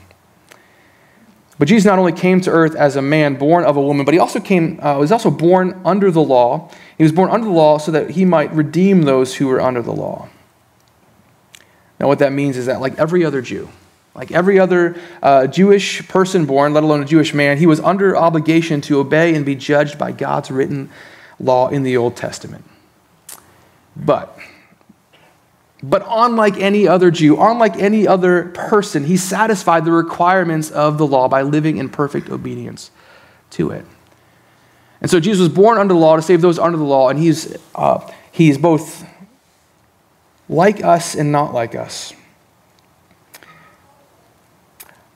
But 1.59 1.67
Jesus 1.67 1.85
not 1.85 1.99
only 1.99 2.11
came 2.11 2.41
to 2.41 2.49
earth 2.49 2.75
as 2.75 2.95
a 2.95 3.01
man 3.01 3.35
born 3.35 3.63
of 3.63 3.77
a 3.77 3.81
woman, 3.81 4.05
but 4.05 4.13
he 4.13 4.19
also 4.19 4.39
came, 4.39 4.79
uh, 4.81 4.97
was 4.97 5.11
also 5.11 5.29
born 5.29 5.79
under 5.85 6.09
the 6.09 6.23
law. 6.23 6.71
He 6.97 7.03
was 7.03 7.11
born 7.11 7.29
under 7.29 7.45
the 7.45 7.53
law 7.53 7.77
so 7.77 7.91
that 7.91 8.11
he 8.11 8.25
might 8.25 8.51
redeem 8.53 9.03
those 9.03 9.35
who 9.35 9.47
were 9.47 9.61
under 9.61 9.81
the 9.81 9.93
law. 9.93 10.29
Now, 11.99 12.07
what 12.07 12.19
that 12.19 12.33
means 12.33 12.57
is 12.57 12.65
that, 12.65 12.81
like 12.81 12.97
every 12.97 13.23
other 13.23 13.41
Jew, 13.41 13.69
like 14.15 14.31
every 14.31 14.59
other 14.59 14.95
uh, 15.21 15.47
Jewish 15.47 16.07
person 16.07 16.45
born, 16.45 16.73
let 16.73 16.83
alone 16.83 17.01
a 17.01 17.05
Jewish 17.05 17.33
man, 17.33 17.57
he 17.57 17.65
was 17.65 17.79
under 17.79 18.17
obligation 18.17 18.81
to 18.81 18.99
obey 18.99 19.35
and 19.35 19.45
be 19.45 19.55
judged 19.55 19.97
by 19.97 20.11
God's 20.11 20.51
written 20.51 20.89
law 21.39 21.69
in 21.69 21.83
the 21.83 21.97
Old 21.97 22.15
Testament. 22.15 22.65
But, 23.95 24.37
but 25.83 26.05
unlike 26.09 26.57
any 26.57 26.87
other 26.87 27.11
Jew, 27.11 27.39
unlike 27.41 27.75
any 27.75 28.07
other 28.07 28.45
person, 28.45 29.03
he 29.03 29.17
satisfied 29.17 29.83
the 29.83 29.91
requirements 29.91 30.71
of 30.71 30.97
the 30.97 31.05
law 31.05 31.27
by 31.27 31.41
living 31.41 31.75
in 31.75 31.89
perfect 31.89 32.29
obedience 32.29 32.89
to 33.51 33.71
it. 33.71 33.85
And 35.01 35.11
so 35.11 35.19
Jesus 35.19 35.41
was 35.41 35.49
born 35.49 35.77
under 35.77 35.93
the 35.93 35.99
law 35.99 36.15
to 36.15 36.21
save 36.21 36.39
those 36.39 36.57
under 36.57 36.77
the 36.77 36.85
law, 36.85 37.09
and 37.09 37.19
he's, 37.19 37.57
uh, 37.75 38.09
he's 38.31 38.57
both 38.57 39.05
like 40.47 40.81
us 40.81 41.15
and 41.15 41.33
not 41.33 41.53
like 41.53 41.75
us. 41.75 42.13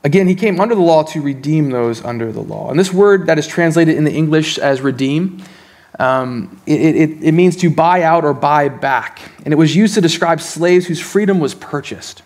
Again, 0.04 0.28
he 0.28 0.34
came 0.34 0.60
under 0.60 0.74
the 0.74 0.82
law 0.82 1.02
to 1.04 1.20
redeem 1.22 1.70
those 1.70 2.04
under 2.04 2.30
the 2.30 2.42
law. 2.42 2.70
And 2.70 2.78
this 2.78 2.92
word 2.92 3.26
that 3.26 3.38
is 3.38 3.46
translated 3.46 3.96
in 3.96 4.04
the 4.04 4.12
English 4.12 4.58
as 4.58 4.82
redeem, 4.82 5.42
um, 5.98 6.60
it, 6.66 6.80
it, 6.80 7.22
it 7.24 7.32
means 7.32 7.56
to 7.56 7.70
buy 7.70 8.02
out 8.02 8.24
or 8.24 8.32
buy 8.32 8.68
back. 8.68 9.20
And 9.44 9.52
it 9.52 9.56
was 9.56 9.74
used 9.74 9.94
to 9.94 10.00
describe 10.00 10.40
slaves 10.40 10.86
whose 10.86 11.00
freedom 11.00 11.40
was 11.40 11.54
purchased. 11.54 12.22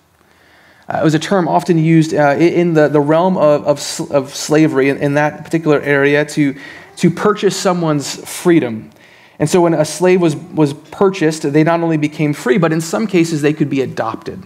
Uh, 0.88 0.98
it 1.00 1.04
was 1.04 1.14
a 1.14 1.18
term 1.18 1.48
often 1.48 1.78
used 1.78 2.12
uh, 2.12 2.36
in 2.38 2.74
the, 2.74 2.88
the 2.88 3.00
realm 3.00 3.36
of, 3.38 3.64
of, 3.66 4.10
of 4.10 4.34
slavery 4.34 4.88
in, 4.88 4.98
in, 4.98 5.14
that 5.14 5.44
particular 5.44 5.80
area 5.80 6.24
to, 6.24 6.54
to 6.96 7.10
purchase 7.10 7.56
someone's 7.56 8.16
freedom. 8.28 8.90
And 9.38 9.48
so 9.48 9.62
when 9.62 9.74
a 9.74 9.84
slave 9.84 10.20
was, 10.20 10.36
was 10.36 10.74
purchased, 10.74 11.50
they 11.50 11.64
not 11.64 11.80
only 11.80 11.96
became 11.96 12.32
free, 12.34 12.58
but 12.58 12.72
in 12.72 12.80
some 12.80 13.06
cases 13.06 13.42
they 13.42 13.52
could 13.52 13.70
be 13.70 13.80
adopted. 13.80 14.42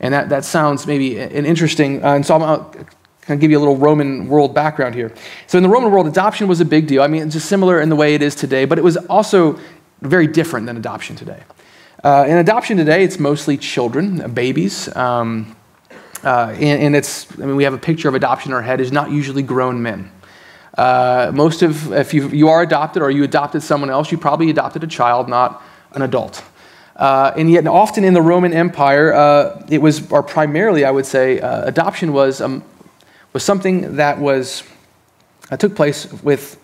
And 0.00 0.12
that, 0.12 0.28
that 0.30 0.44
sounds 0.44 0.86
maybe 0.86 1.18
an 1.18 1.46
interesting, 1.46 2.04
uh, 2.04 2.14
and 2.14 2.26
so 2.26 2.34
To 3.30 3.36
give 3.36 3.52
you 3.52 3.58
a 3.58 3.60
little 3.60 3.76
Roman 3.76 4.26
world 4.26 4.54
background 4.54 4.96
here. 4.96 5.14
So 5.46 5.56
in 5.56 5.62
the 5.62 5.68
Roman 5.68 5.92
world, 5.92 6.08
adoption 6.08 6.48
was 6.48 6.60
a 6.60 6.64
big 6.64 6.88
deal. 6.88 7.00
I 7.00 7.06
mean, 7.06 7.22
it's 7.22 7.34
just 7.34 7.48
similar 7.48 7.80
in 7.80 7.88
the 7.88 7.94
way 7.94 8.14
it 8.16 8.22
is 8.22 8.34
today, 8.34 8.64
but 8.64 8.76
it 8.76 8.82
was 8.82 8.96
also 8.96 9.56
very 10.00 10.26
different 10.26 10.66
than 10.66 10.76
adoption 10.76 11.14
today. 11.14 11.40
Uh, 12.02 12.24
in 12.26 12.38
adoption 12.38 12.76
today, 12.76 13.04
it's 13.04 13.20
mostly 13.20 13.56
children, 13.56 14.20
uh, 14.20 14.26
babies. 14.26 14.94
Um, 14.96 15.54
uh, 16.24 16.56
and, 16.58 16.82
and, 16.82 16.96
it's, 16.96 17.30
I 17.38 17.46
mean, 17.46 17.54
we 17.54 17.62
have 17.62 17.72
a 17.72 17.78
picture 17.78 18.08
of 18.08 18.16
adoption 18.16 18.50
in 18.50 18.56
our 18.56 18.62
head, 18.62 18.80
is 18.80 18.90
not 18.90 19.12
usually 19.12 19.44
grown 19.44 19.80
men. 19.80 20.10
Uh, 20.76 21.30
most 21.32 21.62
of, 21.62 21.92
if 21.92 22.12
you, 22.12 22.28
you 22.30 22.48
are 22.48 22.62
adopted 22.62 23.00
or 23.00 23.12
you 23.12 23.22
adopted 23.22 23.62
someone 23.62 23.90
else, 23.90 24.10
you 24.10 24.18
probably 24.18 24.50
adopted 24.50 24.82
a 24.82 24.88
child, 24.88 25.28
not 25.28 25.62
an 25.92 26.02
adult. 26.02 26.42
Uh, 26.96 27.32
and 27.36 27.48
yet, 27.48 27.64
often 27.68 28.02
in 28.02 28.12
the 28.12 28.22
Roman 28.22 28.52
Empire, 28.52 29.12
uh, 29.12 29.64
it 29.70 29.80
was, 29.80 30.10
or 30.10 30.24
primarily, 30.24 30.84
I 30.84 30.90
would 30.90 31.06
say, 31.06 31.38
uh, 31.38 31.64
adoption 31.64 32.12
was, 32.12 32.40
um, 32.40 32.64
was 33.32 33.42
something 33.42 33.96
that 33.96 34.18
was, 34.18 34.62
uh, 35.50 35.56
took 35.56 35.74
place 35.74 36.12
with 36.22 36.60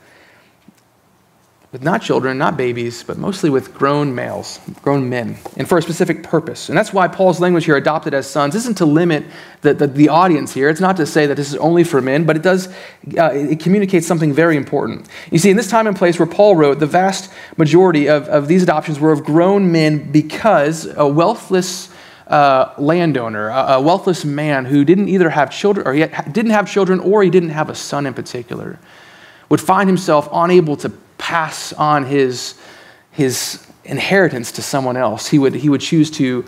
with 1.76 1.83
not 1.83 2.00
children, 2.00 2.38
not 2.38 2.57
babies, 2.57 3.02
but 3.02 3.18
mostly 3.18 3.50
with 3.50 3.74
grown 3.74 4.14
males, 4.14 4.61
grown 4.81 5.11
men, 5.11 5.37
and 5.59 5.68
for 5.68 5.76
a 5.76 5.83
specific 5.83 6.22
purpose. 6.22 6.70
And 6.70 6.79
that's 6.79 6.90
why 6.90 7.07
Paul's 7.07 7.38
language 7.38 7.66
here, 7.66 7.76
adopted 7.76 8.14
as 8.14 8.26
sons, 8.26 8.55
isn't 8.55 8.79
to 8.79 8.87
limit 8.87 9.26
the, 9.61 9.74
the, 9.74 9.87
the 9.87 10.09
audience 10.09 10.55
here. 10.55 10.70
It's 10.70 10.81
not 10.81 10.96
to 10.96 11.05
say 11.05 11.26
that 11.26 11.35
this 11.35 11.48
is 11.48 11.57
only 11.57 11.85
for 11.85 12.00
men, 12.00 12.24
but 12.24 12.35
it 12.35 12.42
does, 12.42 12.68
uh, 13.18 13.31
it 13.35 13.61
communicates 13.61 14.07
something 14.07 14.33
very 14.33 14.57
important. 14.57 15.07
You 15.31 15.38
see, 15.38 15.50
in 15.50 15.59
this 15.59 15.68
time 15.68 15.87
and 15.87 15.94
place 15.94 16.18
where 16.18 16.26
Paul 16.26 16.57
wrote, 16.57 16.79
the 16.79 16.87
vast 16.87 17.31
majority 17.59 18.09
of, 18.09 18.26
of 18.29 18.48
these 18.48 18.62
adoptions 18.62 18.98
were 18.98 19.12
of 19.12 19.22
grown 19.22 19.70
men 19.70 20.11
because 20.11 20.87
a 20.96 21.07
wealthless 21.07 21.90
uh, 22.26 22.74
landowner, 22.76 23.48
a, 23.48 23.74
a, 23.74 23.80
wealthless 23.80 24.24
man 24.24 24.64
who 24.64 24.84
didn't 24.84 25.08
either 25.08 25.30
have 25.30 25.50
children, 25.50 25.86
or 25.86 25.94
he 25.94 26.06
didn't 26.32 26.50
have 26.50 26.68
children, 26.68 26.98
or 27.00 27.22
he 27.22 27.30
didn't 27.30 27.50
have 27.50 27.70
a 27.70 27.74
son 27.74 28.04
in 28.04 28.14
particular, 28.14 28.78
would 29.48 29.60
find 29.60 29.88
himself 29.88 30.28
unable 30.32 30.76
to 30.76 30.88
pass 31.18 31.72
on 31.74 32.04
his, 32.04 32.58
his 33.12 33.64
inheritance 33.84 34.50
to 34.52 34.62
someone 34.62 34.96
else. 34.96 35.28
He 35.28 35.38
would, 35.38 35.54
he 35.54 35.68
would 35.68 35.80
choose 35.80 36.10
to 36.12 36.44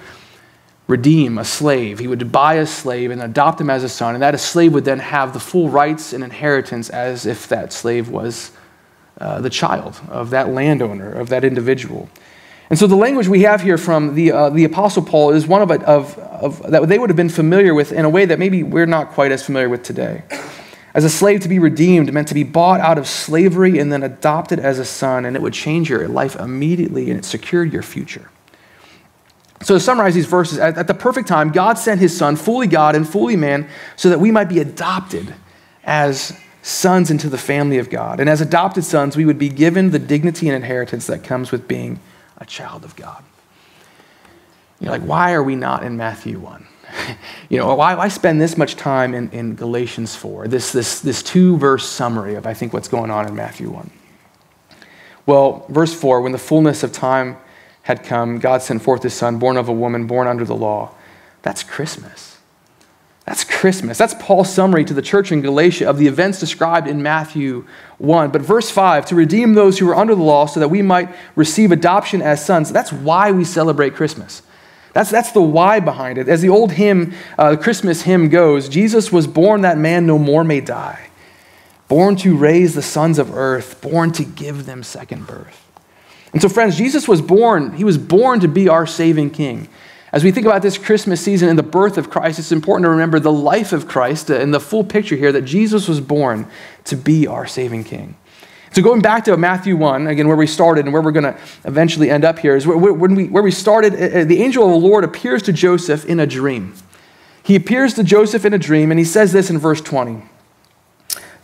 redeem 0.89 1.39
a 1.39 1.45
slave. 1.45 1.99
He 1.99 2.09
would 2.09 2.33
buy 2.33 2.55
a 2.55 2.67
slave 2.67 3.11
and 3.13 3.23
adopt 3.23 3.61
him 3.61 3.71
as 3.71 3.85
a 3.85 3.89
son, 3.89 4.15
and 4.15 4.23
that 4.23 4.35
a 4.35 4.39
slave 4.39 4.73
would 4.73 4.85
then 4.85 4.99
have 4.99 5.33
the 5.33 5.41
full 5.41 5.69
rights 5.69 6.13
and 6.13 6.25
inheritance 6.25 6.91
as 6.91 7.25
if 7.25 7.47
that 7.49 7.73
slave 7.73 8.09
was 8.09 8.51
uh, 9.21 9.41
the 9.41 9.51
child 9.51 10.01
of 10.09 10.31
that 10.31 10.49
landowner, 10.49 11.13
of 11.13 11.29
that 11.29 11.45
individual. 11.45 12.09
And 12.71 12.79
so 12.79 12.87
the 12.87 12.97
language 12.97 13.29
we 13.29 13.43
have 13.43 13.63
here 13.63 13.79
from 13.79 14.15
the, 14.15 14.33
uh, 14.33 14.51
the 14.51 14.65
Apostle 14.65 15.03
Paul 15.03 15.31
is 15.31 15.47
one 15.47 15.63
of, 15.63 15.71
of, 15.71 16.19
of, 16.19 16.71
that 16.71 16.87
they 16.89 16.99
would 16.99 17.09
have 17.09 17.17
been 17.17 17.31
familiar 17.31 17.75
with 17.75 17.93
in 17.93 18.05
a 18.05 18.11
way 18.11 18.27
that 18.27 18.39
maybe 18.39 18.63
we're 18.63 18.87
not 18.87 19.11
quite 19.11 19.33
as 19.33 19.45
familiar 19.45 19.69
with 19.69 19.83
today. 19.83 20.23
As 20.95 21.05
a 21.05 21.11
slave 21.11 21.41
to 21.41 21.49
be 21.49 21.59
redeemed 21.59 22.13
meant 22.13 22.29
to 22.29 22.35
be 22.35 22.43
bought 22.43 22.81
out 22.81 22.99
of 22.99 23.07
slavery 23.07 23.79
and 23.79 23.93
then 23.93 24.03
adopted 24.03 24.59
as 24.59 24.79
a 24.79 24.85
son, 24.85 25.25
and 25.25 25.37
it 25.37 25.41
would 25.43 25.53
change 25.53 25.89
your 25.89 26.09
life 26.09 26.37
immediately 26.37 27.11
and 27.11 27.19
it 27.19 27.25
secured 27.25 27.73
your 27.73 27.83
future. 27.83 28.31
So, 29.63 29.75
to 29.75 29.81
summarize 29.81 30.15
these 30.15 30.27
verses, 30.27 30.59
at, 30.59 30.79
at, 30.79 30.87
the 30.87 30.95
perfect 30.95 31.27
time, 31.27 31.51
God 31.51 31.79
sent 31.79 32.01
his 32.01 32.17
son, 32.17 32.37
fully 32.37 32.69
God 32.69 32.95
and 32.95 33.09
fully 33.09 33.35
man, 33.35 33.69
so 33.97 34.09
that 34.09 34.21
we 34.21 34.31
might 34.31 34.49
be 34.49 34.61
adopted 34.61 35.35
as 35.85 36.39
sons 36.63 37.11
into 37.11 37.29
the 37.29 37.39
family 37.39 37.79
of 37.79 37.91
God. 37.91 38.21
And 38.21 38.31
as 38.31 38.41
adopted 38.41 38.85
sons, 38.85 39.17
we 39.17 39.25
would 39.25 39.39
be 39.39 39.49
given 39.49 39.91
the 39.91 39.99
dignity 39.99 40.49
and 40.49 40.55
inheritance 40.57 41.07
that 41.09 41.25
comes 41.25 41.51
with 41.51 41.67
being 41.67 41.99
a 42.39 42.47
child 42.47 42.85
of 42.85 42.97
God. 42.97 43.23
You're 44.81 44.93
like, 44.93 45.03
why 45.03 45.33
are 45.33 45.43
we 45.43 45.57
not 45.57 45.83
in 45.83 45.97
Matthew 45.97 46.39
1? 46.39 46.67
you 47.49 47.59
know, 47.59 47.75
why, 47.75 47.95
why 47.95 48.09
spend 48.09 48.41
this 48.41 48.57
much 48.57 48.77
time 48.77 49.15
in, 49.15 49.31
in 49.31 49.55
Galatians 49.55 50.15
4? 50.15 50.49
This, 50.49 50.73
this, 50.73 51.01
this 51.01 51.23
two 51.23 51.57
verse 51.57 51.87
summary 51.87 52.37
of, 52.37 52.47
I 52.47 52.55
think, 52.55 52.73
what's 52.73 52.89
going 52.89 53.11
on 53.11 53.27
in 53.27 53.35
Matthew 53.35 53.71
1. 53.71 53.91
Well, 55.27 55.67
verse 55.69 55.93
4 55.93 56.21
when 56.21 56.33
the 56.33 56.39
fullness 56.39 56.83
of 56.83 56.93
time 56.93 57.37
had 57.83 58.05
come, 58.05 58.39
God 58.39 58.63
sent 58.63 58.83
forth 58.83 59.03
his 59.03 59.15
son, 59.15 59.39
born 59.39 59.57
of 59.57 59.69
a 59.69 59.73
woman, 59.73 60.07
born 60.07 60.27
under 60.27 60.45
the 60.45 60.55
law. 60.55 60.91
That's 61.43 61.63
Christmas. 61.63 62.28
That's 63.29 63.45
Christmas. 63.45 63.99
That's 63.99 64.15
Paul's 64.19 64.51
summary 64.51 64.87
to 64.87 64.95
the 64.95 65.03
church 65.03 65.33
in 65.33 65.43
Galatia 65.43 65.87
of 65.87 65.99
the 65.99 66.07
events 66.07 66.41
described 66.41 66.89
in 66.89 67.03
Matthew 67.03 67.67
1. 67.99 68.31
But 68.31 68.41
verse 68.41 68.71
5 68.71 69.05
to 69.05 69.15
redeem 69.15 69.53
those 69.53 69.79
who 69.79 69.87
are 69.91 69.95
under 69.95 70.15
the 70.15 70.23
law 70.23 70.47
so 70.47 70.61
that 70.61 70.69
we 70.69 70.81
might 70.81 71.15
receive 71.37 71.71
adoption 71.71 72.23
as 72.23 72.43
sons. 72.43 72.73
That's 72.73 72.91
why 72.91 73.31
we 73.33 73.45
celebrate 73.45 73.95
Christmas. 73.95 74.41
That's, 74.95 75.11
that's 75.11 75.33
the 75.33 75.43
why 75.43 75.79
behind 75.79 76.17
it. 76.17 76.27
As 76.27 76.41
the 76.41 76.49
old 76.49 76.73
hymn, 76.73 77.13
uh, 77.37 77.51
the 77.51 77.57
Christmas 77.59 78.01
hymn 78.01 78.31
goes 78.31 78.67
Jesus 78.67 79.13
was 79.13 79.27
born 79.27 79.61
that 79.61 79.77
man 79.77 80.07
no 80.07 80.19
more 80.19 80.43
may 80.43 80.63
die, 80.63 81.11
born 81.87 82.17
to 82.17 82.35
raise 82.35 82.75
the 82.75 82.81
sons 82.81 83.19
of 83.19 83.37
earth, 83.37 83.83
born 83.83 84.11
to 84.13 84.25
give 84.25 84.65
them 84.65 84.83
second 84.83 85.27
birth. 85.27 85.67
And 86.33 86.41
so, 86.41 86.49
friends, 86.49 86.79
Jesus 86.79 87.07
was 87.07 87.21
born, 87.21 87.75
he 87.75 87.85
was 87.85 87.99
born 87.99 88.41
to 88.41 88.49
be 88.49 88.71
our 88.71 88.87
saving 88.87 89.33
king. 89.33 89.69
As 90.19 90.25
we 90.25 90.33
think 90.33 90.47
about 90.47 90.63
this 90.63 90.77
Christmas 90.77 91.21
season 91.21 91.49
and 91.49 91.57
the 91.57 91.63
birth 91.63 91.97
of 91.97 92.11
Christ, 92.11 92.41
it's 92.41 92.51
important 92.51 92.87
to 92.87 92.91
remember 92.91 93.21
the 93.21 93.31
life 93.31 93.73
of 93.73 93.87
Christ 93.87 94.31
and 94.31 94.53
the 94.53 94.59
full 94.59 94.83
picture 94.83 95.15
here 95.15 95.31
that 95.31 95.43
Jesus 95.43 95.87
was 95.87 96.01
born 96.01 96.49
to 96.87 96.97
be 96.97 97.29
our 97.29 97.47
saving 97.47 97.85
king. 97.85 98.17
So, 98.75 98.83
going 98.83 99.01
back 99.01 99.27
to 99.27 99.37
Matthew 99.37 99.77
1, 99.77 100.09
again, 100.09 100.27
where 100.27 100.37
we 100.37 100.49
started 100.49 100.87
and 100.87 100.93
where 100.93 101.03
we're 101.03 101.13
going 101.13 101.33
to 101.33 101.39
eventually 101.67 102.11
end 102.11 102.25
up 102.25 102.41
here, 102.41 102.57
is 102.57 102.67
where, 102.67 102.77
we, 102.77 103.29
where 103.29 103.45
we 103.45 103.53
started. 103.53 103.95
Uh, 103.95 104.19
uh, 104.19 104.25
the 104.25 104.43
angel 104.43 104.65
of 104.65 104.71
the 104.71 104.89
Lord 104.89 105.05
appears 105.05 105.41
to 105.45 105.53
Joseph 105.53 106.05
in 106.05 106.19
a 106.19 106.27
dream. 106.27 106.75
He 107.45 107.55
appears 107.55 107.95
to 107.95 108.03
Joseph 108.03 108.45
in 108.45 108.53
a 108.53 108.59
dream, 108.59 108.91
and 108.91 108.99
he 108.99 109.05
says 109.05 109.31
this 109.33 109.51
in 109.51 109.59
verse 109.59 109.81
20 109.81 110.21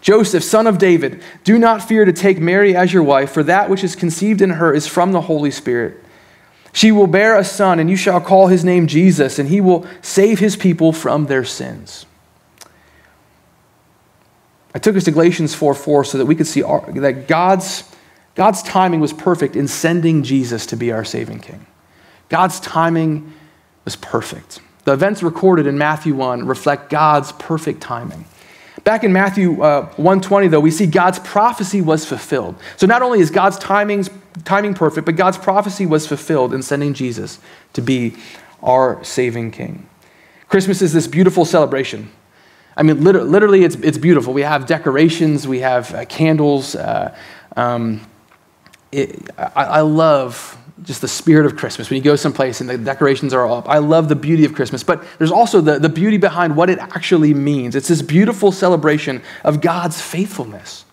Joseph, 0.00 0.42
son 0.42 0.66
of 0.66 0.78
David, 0.78 1.22
do 1.44 1.60
not 1.60 1.80
fear 1.80 2.04
to 2.04 2.12
take 2.12 2.40
Mary 2.40 2.74
as 2.74 2.92
your 2.92 3.04
wife, 3.04 3.30
for 3.30 3.44
that 3.44 3.70
which 3.70 3.84
is 3.84 3.94
conceived 3.94 4.42
in 4.42 4.50
her 4.50 4.74
is 4.74 4.88
from 4.88 5.12
the 5.12 5.20
Holy 5.20 5.52
Spirit. 5.52 6.03
She 6.74 6.90
will 6.90 7.06
bear 7.06 7.38
a 7.38 7.44
son, 7.44 7.78
and 7.78 7.88
you 7.88 7.94
shall 7.94 8.20
call 8.20 8.48
his 8.48 8.64
name 8.64 8.88
Jesus, 8.88 9.38
and 9.38 9.48
he 9.48 9.60
will 9.60 9.86
save 10.02 10.40
his 10.40 10.56
people 10.56 10.92
from 10.92 11.26
their 11.26 11.44
sins. 11.44 12.04
I 14.74 14.80
took 14.80 14.96
us 14.96 15.04
to 15.04 15.12
Galatians 15.12 15.54
4 15.54 15.72
4 15.72 16.04
so 16.04 16.18
that 16.18 16.26
we 16.26 16.34
could 16.34 16.48
see 16.48 16.64
our, 16.64 16.80
that 16.94 17.28
God's, 17.28 17.84
God's 18.34 18.60
timing 18.64 18.98
was 18.98 19.12
perfect 19.12 19.54
in 19.54 19.68
sending 19.68 20.24
Jesus 20.24 20.66
to 20.66 20.76
be 20.76 20.90
our 20.90 21.04
saving 21.04 21.38
king. 21.38 21.64
God's 22.28 22.58
timing 22.58 23.32
was 23.84 23.94
perfect. 23.94 24.60
The 24.82 24.94
events 24.94 25.22
recorded 25.22 25.68
in 25.68 25.78
Matthew 25.78 26.16
1 26.16 26.44
reflect 26.44 26.90
God's 26.90 27.30
perfect 27.32 27.82
timing. 27.82 28.24
Back 28.84 29.02
in 29.02 29.14
Matthew 29.14 29.62
uh, 29.62 29.86
120, 29.96 30.48
though, 30.48 30.60
we 30.60 30.70
see 30.70 30.86
God's 30.86 31.18
prophecy 31.18 31.80
was 31.80 32.04
fulfilled. 32.04 32.54
So 32.76 32.86
not 32.86 33.00
only 33.00 33.20
is 33.20 33.30
God's 33.30 33.58
timings, 33.58 34.12
timing 34.44 34.74
perfect, 34.74 35.06
but 35.06 35.16
God's 35.16 35.38
prophecy 35.38 35.86
was 35.86 36.06
fulfilled 36.06 36.52
in 36.52 36.62
sending 36.62 36.92
Jesus 36.92 37.38
to 37.72 37.80
be 37.80 38.14
our 38.62 39.02
saving 39.02 39.52
king. 39.52 39.88
Christmas 40.48 40.82
is 40.82 40.92
this 40.92 41.06
beautiful 41.06 41.46
celebration. 41.46 42.10
I 42.76 42.82
mean, 42.82 43.02
literally, 43.02 43.28
literally 43.28 43.64
it's, 43.64 43.76
it's 43.76 43.98
beautiful. 43.98 44.34
We 44.34 44.42
have 44.42 44.66
decorations, 44.66 45.48
we 45.48 45.60
have 45.60 45.94
uh, 45.94 46.04
candles. 46.04 46.74
Uh, 46.74 47.16
um, 47.56 48.02
it, 48.92 49.30
I, 49.38 49.64
I 49.64 49.80
love 49.80 50.58
just 50.82 51.00
the 51.00 51.08
spirit 51.08 51.46
of 51.46 51.56
Christmas. 51.56 51.88
When 51.88 51.96
you 51.96 52.02
go 52.02 52.16
someplace 52.16 52.60
and 52.60 52.68
the 52.68 52.76
decorations 52.76 53.32
are 53.32 53.46
all 53.46 53.58
up, 53.58 53.68
I 53.68 53.78
love 53.78 54.08
the 54.08 54.16
beauty 54.16 54.44
of 54.44 54.54
Christmas. 54.54 54.82
But 54.82 55.04
there's 55.18 55.30
also 55.30 55.60
the, 55.60 55.78
the 55.78 55.88
beauty 55.88 56.16
behind 56.16 56.56
what 56.56 56.68
it 56.68 56.78
actually 56.78 57.32
means. 57.32 57.76
It's 57.76 57.88
this 57.88 58.02
beautiful 58.02 58.50
celebration 58.50 59.22
of 59.44 59.60
God's 59.60 60.00
faithfulness. 60.00 60.84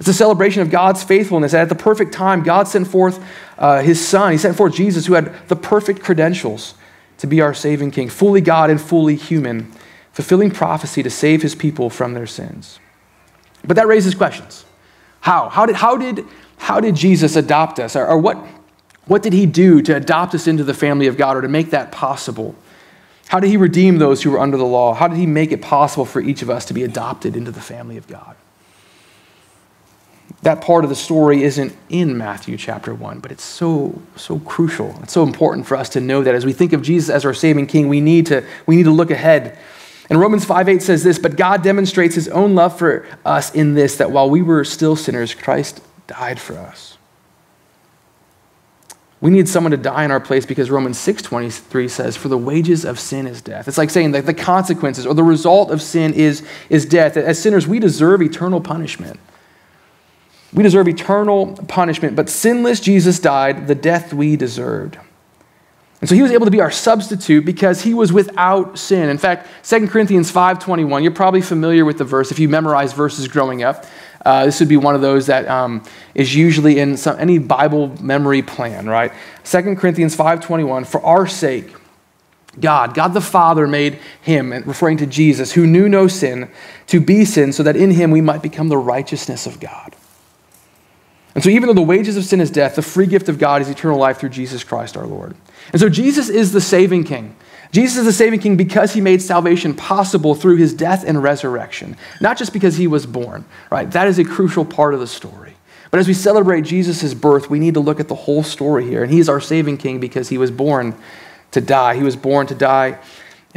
It's 0.00 0.08
a 0.08 0.14
celebration 0.14 0.60
of 0.60 0.70
God's 0.70 1.04
faithfulness. 1.04 1.54
at 1.54 1.68
the 1.68 1.76
perfect 1.76 2.12
time, 2.12 2.42
God 2.42 2.66
sent 2.66 2.88
forth 2.88 3.24
uh, 3.58 3.80
his 3.80 4.04
son. 4.06 4.32
He 4.32 4.38
sent 4.38 4.56
forth 4.56 4.74
Jesus, 4.74 5.06
who 5.06 5.14
had 5.14 5.48
the 5.48 5.56
perfect 5.56 6.02
credentials 6.02 6.74
to 7.18 7.28
be 7.28 7.40
our 7.40 7.54
saving 7.54 7.92
king, 7.92 8.08
fully 8.08 8.40
God 8.40 8.70
and 8.70 8.80
fully 8.80 9.14
human, 9.14 9.72
fulfilling 10.12 10.50
prophecy 10.50 11.02
to 11.04 11.10
save 11.10 11.42
his 11.42 11.54
people 11.54 11.90
from 11.90 12.14
their 12.14 12.26
sins. 12.26 12.80
But 13.64 13.76
that 13.76 13.86
raises 13.86 14.16
questions. 14.16 14.64
How? 15.20 15.48
How 15.48 15.64
did, 15.64 15.76
how 15.76 15.96
did, 15.96 16.24
how 16.56 16.80
did 16.80 16.96
Jesus 16.96 17.36
adopt 17.36 17.78
us? 17.78 17.94
Or, 17.94 18.04
or 18.04 18.18
what, 18.18 18.36
what 19.06 19.22
did 19.22 19.32
he 19.32 19.46
do 19.46 19.82
to 19.82 19.94
adopt 19.94 20.34
us 20.34 20.46
into 20.46 20.64
the 20.64 20.74
family 20.74 21.06
of 21.06 21.16
God 21.16 21.36
or 21.36 21.42
to 21.42 21.48
make 21.48 21.70
that 21.70 21.92
possible? 21.92 22.54
How 23.28 23.40
did 23.40 23.50
he 23.50 23.56
redeem 23.56 23.98
those 23.98 24.22
who 24.22 24.30
were 24.30 24.38
under 24.38 24.56
the 24.56 24.64
law? 24.64 24.94
How 24.94 25.08
did 25.08 25.18
he 25.18 25.26
make 25.26 25.52
it 25.52 25.62
possible 25.62 26.04
for 26.04 26.20
each 26.20 26.42
of 26.42 26.50
us 26.50 26.64
to 26.66 26.74
be 26.74 26.82
adopted 26.82 27.36
into 27.36 27.50
the 27.50 27.60
family 27.60 27.96
of 27.96 28.06
God? 28.06 28.36
That 30.42 30.60
part 30.60 30.84
of 30.84 30.90
the 30.90 30.96
story 30.96 31.42
isn't 31.42 31.74
in 31.88 32.18
Matthew 32.18 32.56
chapter 32.56 32.94
1, 32.94 33.20
but 33.20 33.32
it's 33.32 33.44
so, 33.44 34.00
so 34.16 34.38
crucial. 34.40 34.94
It's 35.02 35.12
so 35.12 35.22
important 35.22 35.66
for 35.66 35.76
us 35.76 35.88
to 35.90 36.00
know 36.00 36.22
that 36.22 36.34
as 36.34 36.44
we 36.44 36.52
think 36.52 36.72
of 36.72 36.82
Jesus 36.82 37.08
as 37.08 37.24
our 37.24 37.34
saving 37.34 37.66
king, 37.66 37.88
we 37.88 38.00
need 38.00 38.26
to, 38.26 38.44
we 38.66 38.76
need 38.76 38.84
to 38.84 38.90
look 38.90 39.10
ahead. 39.10 39.58
And 40.10 40.20
Romans 40.20 40.44
5 40.44 40.68
8 40.68 40.82
says 40.82 41.02
this, 41.02 41.18
but 41.18 41.36
God 41.36 41.62
demonstrates 41.62 42.14
his 42.14 42.28
own 42.28 42.54
love 42.54 42.78
for 42.78 43.06
us 43.24 43.54
in 43.54 43.74
this, 43.74 43.96
that 43.96 44.10
while 44.10 44.28
we 44.28 44.42
were 44.42 44.64
still 44.64 44.96
sinners, 44.96 45.34
Christ 45.34 45.80
died 46.06 46.38
for 46.38 46.58
us. 46.58 46.98
We 49.24 49.30
need 49.30 49.48
someone 49.48 49.70
to 49.70 49.78
die 49.78 50.04
in 50.04 50.10
our 50.10 50.20
place 50.20 50.44
because 50.44 50.70
Romans 50.70 50.98
6:23 50.98 51.88
says, 51.88 52.14
"For 52.14 52.28
the 52.28 52.36
wages 52.36 52.84
of 52.84 53.00
sin 53.00 53.26
is 53.26 53.40
death." 53.40 53.66
It's 53.66 53.78
like 53.78 53.88
saying 53.88 54.12
that 54.12 54.26
the 54.26 54.34
consequences 54.34 55.06
or 55.06 55.14
the 55.14 55.22
result 55.22 55.70
of 55.70 55.80
sin 55.80 56.12
is, 56.12 56.42
is 56.68 56.84
death. 56.84 57.16
As 57.16 57.38
sinners, 57.38 57.66
we 57.66 57.78
deserve 57.78 58.20
eternal 58.20 58.60
punishment. 58.60 59.18
We 60.52 60.62
deserve 60.62 60.88
eternal 60.88 61.58
punishment, 61.68 62.16
but 62.16 62.28
sinless 62.28 62.80
Jesus 62.80 63.18
died 63.18 63.66
the 63.66 63.74
death 63.74 64.12
we 64.12 64.36
deserved. 64.36 64.98
And 66.02 66.08
so 66.10 66.14
he 66.14 66.20
was 66.20 66.32
able 66.32 66.44
to 66.44 66.50
be 66.50 66.60
our 66.60 66.70
substitute 66.70 67.46
because 67.46 67.80
he 67.80 67.94
was 67.94 68.12
without 68.12 68.78
sin. 68.78 69.08
In 69.08 69.16
fact, 69.16 69.46
2 69.62 69.88
Corinthians 69.88 70.30
5:21, 70.30 71.02
you're 71.02 71.12
probably 71.12 71.40
familiar 71.40 71.86
with 71.86 71.96
the 71.96 72.04
verse 72.04 72.30
if 72.30 72.38
you 72.38 72.46
memorized 72.46 72.94
verses 72.94 73.26
growing 73.26 73.62
up. 73.62 73.86
Uh, 74.24 74.46
this 74.46 74.58
would 74.60 74.68
be 74.68 74.76
one 74.76 74.94
of 74.94 75.00
those 75.00 75.26
that 75.26 75.46
um, 75.48 75.82
is 76.14 76.34
usually 76.34 76.78
in 76.78 76.96
some, 76.96 77.18
any 77.18 77.38
Bible 77.38 77.88
memory 78.02 78.42
plan, 78.42 78.88
right? 78.88 79.12
2 79.44 79.76
Corinthians 79.76 80.16
5.21, 80.16 80.86
for 80.86 81.04
our 81.04 81.26
sake, 81.26 81.74
God, 82.58 82.94
God 82.94 83.08
the 83.08 83.20
Father 83.20 83.66
made 83.66 83.98
him, 84.22 84.52
referring 84.64 84.96
to 84.98 85.06
Jesus, 85.06 85.52
who 85.52 85.66
knew 85.66 85.88
no 85.88 86.06
sin, 86.06 86.50
to 86.86 87.00
be 87.00 87.24
sin, 87.24 87.52
so 87.52 87.62
that 87.62 87.76
in 87.76 87.90
him 87.90 88.10
we 88.10 88.20
might 88.20 88.42
become 88.42 88.68
the 88.68 88.78
righteousness 88.78 89.46
of 89.46 89.60
God. 89.60 89.94
And 91.34 91.42
so, 91.42 91.50
even 91.50 91.66
though 91.66 91.74
the 91.74 91.82
wages 91.82 92.16
of 92.16 92.24
sin 92.24 92.40
is 92.40 92.50
death, 92.50 92.76
the 92.76 92.82
free 92.82 93.06
gift 93.06 93.28
of 93.28 93.38
God 93.38 93.60
is 93.60 93.68
eternal 93.68 93.98
life 93.98 94.18
through 94.18 94.28
Jesus 94.28 94.62
Christ 94.62 94.96
our 94.96 95.06
Lord. 95.06 95.34
And 95.72 95.80
so, 95.80 95.88
Jesus 95.88 96.28
is 96.28 96.52
the 96.52 96.60
saving 96.60 97.04
king. 97.04 97.34
Jesus 97.74 97.98
is 97.98 98.04
the 98.04 98.12
saving 98.12 98.38
king 98.38 98.56
because 98.56 98.92
he 98.92 99.00
made 99.00 99.20
salvation 99.20 99.74
possible 99.74 100.36
through 100.36 100.58
his 100.58 100.72
death 100.72 101.02
and 101.04 101.20
resurrection, 101.20 101.96
not 102.20 102.38
just 102.38 102.52
because 102.52 102.76
he 102.76 102.86
was 102.86 103.04
born, 103.04 103.44
right? 103.68 103.90
That 103.90 104.06
is 104.06 104.20
a 104.20 104.24
crucial 104.24 104.64
part 104.64 104.94
of 104.94 105.00
the 105.00 105.08
story. 105.08 105.54
But 105.90 105.98
as 105.98 106.06
we 106.06 106.14
celebrate 106.14 106.60
Jesus' 106.60 107.14
birth, 107.14 107.50
we 107.50 107.58
need 107.58 107.74
to 107.74 107.80
look 107.80 107.98
at 107.98 108.06
the 108.06 108.14
whole 108.14 108.44
story 108.44 108.84
here. 108.84 109.02
And 109.02 109.12
he 109.12 109.18
is 109.18 109.28
our 109.28 109.40
saving 109.40 109.78
king 109.78 109.98
because 109.98 110.28
he 110.28 110.38
was 110.38 110.52
born 110.52 110.94
to 111.50 111.60
die. 111.60 111.96
He 111.96 112.04
was 112.04 112.14
born 112.14 112.46
to 112.46 112.54
die 112.54 112.96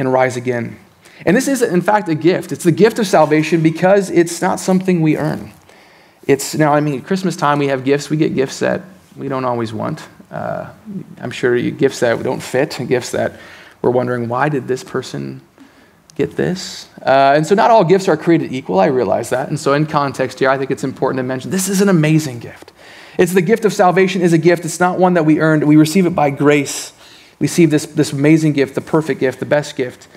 and 0.00 0.12
rise 0.12 0.36
again. 0.36 0.76
And 1.24 1.36
this 1.36 1.46
is, 1.46 1.62
in 1.62 1.80
fact, 1.80 2.08
a 2.08 2.16
gift. 2.16 2.50
It's 2.50 2.64
the 2.64 2.72
gift 2.72 2.98
of 2.98 3.06
salvation 3.06 3.62
because 3.62 4.10
it's 4.10 4.42
not 4.42 4.58
something 4.58 5.00
we 5.00 5.16
earn. 5.16 5.52
It's 6.26 6.56
now, 6.56 6.74
I 6.74 6.80
mean, 6.80 6.98
at 6.98 7.06
Christmas 7.06 7.36
time, 7.36 7.60
we 7.60 7.68
have 7.68 7.84
gifts. 7.84 8.10
We 8.10 8.16
get 8.16 8.34
gifts 8.34 8.58
that 8.58 8.82
we 9.16 9.28
don't 9.28 9.44
always 9.44 9.72
want. 9.72 10.08
Uh, 10.28 10.72
I'm 11.20 11.30
sure 11.30 11.56
gifts 11.70 12.00
that 12.00 12.20
don't 12.24 12.42
fit, 12.42 12.80
gifts 12.88 13.12
that 13.12 13.38
we're 13.82 13.90
wondering, 13.90 14.28
why 14.28 14.48
did 14.48 14.68
this 14.68 14.82
person 14.82 15.40
get 16.14 16.36
this? 16.36 16.88
Uh, 17.00 17.34
and 17.36 17.46
so, 17.46 17.54
not 17.54 17.70
all 17.70 17.84
gifts 17.84 18.08
are 18.08 18.16
created 18.16 18.52
equal. 18.52 18.80
I 18.80 18.86
realize 18.86 19.30
that. 19.30 19.48
And 19.48 19.58
so, 19.58 19.72
in 19.72 19.86
context 19.86 20.40
here, 20.40 20.50
I 20.50 20.58
think 20.58 20.70
it's 20.70 20.84
important 20.84 21.18
to 21.18 21.22
mention 21.22 21.50
this 21.50 21.68
is 21.68 21.80
an 21.80 21.88
amazing 21.88 22.40
gift. 22.40 22.72
It's 23.18 23.34
the 23.34 23.42
gift 23.42 23.64
of 23.64 23.72
salvation 23.72 24.22
is 24.22 24.32
a 24.32 24.38
gift. 24.38 24.64
It's 24.64 24.80
not 24.80 24.98
one 24.98 25.14
that 25.14 25.24
we 25.24 25.40
earned. 25.40 25.64
We 25.64 25.76
receive 25.76 26.06
it 26.06 26.14
by 26.14 26.30
grace. 26.30 26.92
We 27.38 27.44
receive 27.44 27.70
this, 27.70 27.86
this 27.86 28.12
amazing 28.12 28.52
gift, 28.52 28.74
the 28.74 28.80
perfect 28.80 29.20
gift, 29.20 29.40
the 29.40 29.46
best 29.46 29.76
gift, 29.76 30.08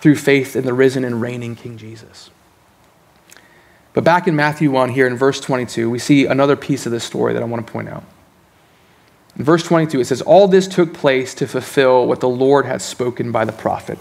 through 0.00 0.16
faith 0.16 0.56
in 0.56 0.64
the 0.64 0.74
risen 0.74 1.04
and 1.04 1.20
reigning 1.20 1.56
King 1.56 1.78
Jesus. 1.78 2.30
But 3.92 4.04
back 4.04 4.28
in 4.28 4.36
Matthew 4.36 4.70
1, 4.70 4.90
here 4.90 5.06
in 5.06 5.16
verse 5.16 5.40
22, 5.40 5.90
we 5.90 5.98
see 5.98 6.26
another 6.26 6.54
piece 6.54 6.86
of 6.86 6.92
this 6.92 7.04
story 7.04 7.32
that 7.32 7.42
I 7.42 7.46
want 7.46 7.66
to 7.66 7.72
point 7.72 7.88
out. 7.88 8.04
In 9.36 9.44
verse 9.44 9.62
22, 9.62 10.00
it 10.00 10.04
says, 10.06 10.22
All 10.22 10.48
this 10.48 10.66
took 10.66 10.92
place 10.92 11.34
to 11.34 11.46
fulfill 11.46 12.06
what 12.06 12.20
the 12.20 12.28
Lord 12.28 12.66
had 12.66 12.82
spoken 12.82 13.32
by 13.32 13.44
the 13.44 13.52
prophet. 13.52 13.98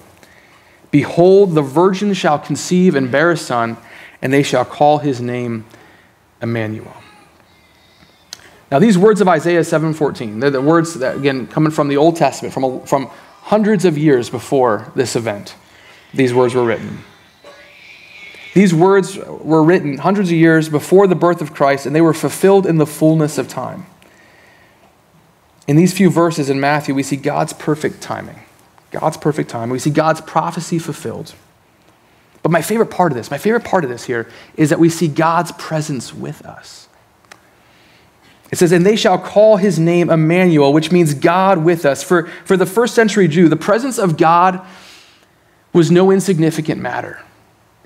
Behold, 0.92 1.54
the 1.54 1.62
virgin 1.62 2.14
shall 2.14 2.40
conceive 2.40 2.96
and 2.96 3.12
bear 3.12 3.32
a 3.32 3.38
son, 3.38 3.78
and 4.22 4.34
they 4.34 4.44
shall 4.44 4.66
call 4.66 4.98
his 4.98 5.22
name 5.22 5.66
Emmanuel. 6.42 6.96
Now, 8.72 8.80
these 8.80 8.98
words 8.98 9.20
of 9.22 9.28
Isaiah 9.28 9.64
7:14, 9.64 10.40
they're 10.40 10.50
the 10.50 10.62
words 10.62 10.94
that, 10.96 11.18
again, 11.18 11.48
coming 11.48 11.72
from 11.72 11.88
the 11.88 11.98
Old 11.98 12.16
Testament, 12.16 12.54
from, 12.54 12.82
from 12.82 13.10
hundreds 13.44 13.86
of 13.86 13.98
years 13.98 14.30
before 14.30 14.92
this 14.96 15.16
event, 15.16 15.56
these 16.14 16.34
words 16.34 16.54
were 16.54 16.64
written. 16.64 17.00
These 18.54 18.74
words 18.74 19.18
were 19.18 19.64
written 19.64 20.00
hundreds 20.00 20.30
of 20.30 20.36
years 20.36 20.70
before 20.70 21.08
the 21.08 21.16
birth 21.16 21.42
of 21.42 21.54
Christ, 21.54 21.86
and 21.86 21.96
they 21.96 22.02
were 22.02 22.14
fulfilled 22.14 22.66
in 22.66 22.78
the 22.78 22.86
fullness 22.86 23.38
of 23.38 23.48
time. 23.48 23.86
In 25.70 25.76
these 25.76 25.94
few 25.94 26.10
verses 26.10 26.50
in 26.50 26.60
Matthew, 26.60 26.96
we 26.96 27.04
see 27.04 27.16
God's 27.16 27.54
perfect 27.54 28.02
timing. 28.02 28.40
God's 28.90 29.18
perfect 29.18 29.52
time. 29.52 29.70
We 29.70 29.78
see 29.78 29.92
God's 29.92 30.20
prophecy 30.20 30.80
fulfilled. 30.80 31.36
But 32.42 32.52
my 32.52 32.64
favorite 32.64 32.90
part 32.90 33.12
of 33.12 33.16
this, 33.16 33.30
my 33.30 33.38
favorite 33.38 33.66
part 33.66 33.84
of 33.84 33.92
this 33.92 34.06
here, 34.06 34.28
is 34.58 34.72
that 34.72 34.80
we 34.80 34.90
see 34.90 35.08
God's 35.08 35.52
presence 35.52 36.12
with 36.12 36.44
us. 36.44 36.88
It 38.52 38.58
says, 38.58 38.72
And 38.72 38.84
they 38.84 38.96
shall 38.96 39.20
call 39.20 39.58
his 39.58 39.78
name 39.78 40.10
Emmanuel, 40.10 40.74
which 40.74 40.92
means 40.92 41.14
God 41.14 41.60
with 41.60 41.86
us. 41.86 42.02
For, 42.02 42.26
for 42.46 42.58
the 42.58 42.66
first 42.66 42.96
century 42.96 43.28
Jew, 43.28 43.48
the 43.48 43.56
presence 43.56 44.00
of 44.00 44.18
God 44.18 44.66
was 45.72 45.92
no 45.92 46.10
insignificant 46.10 46.82
matter. 46.82 47.22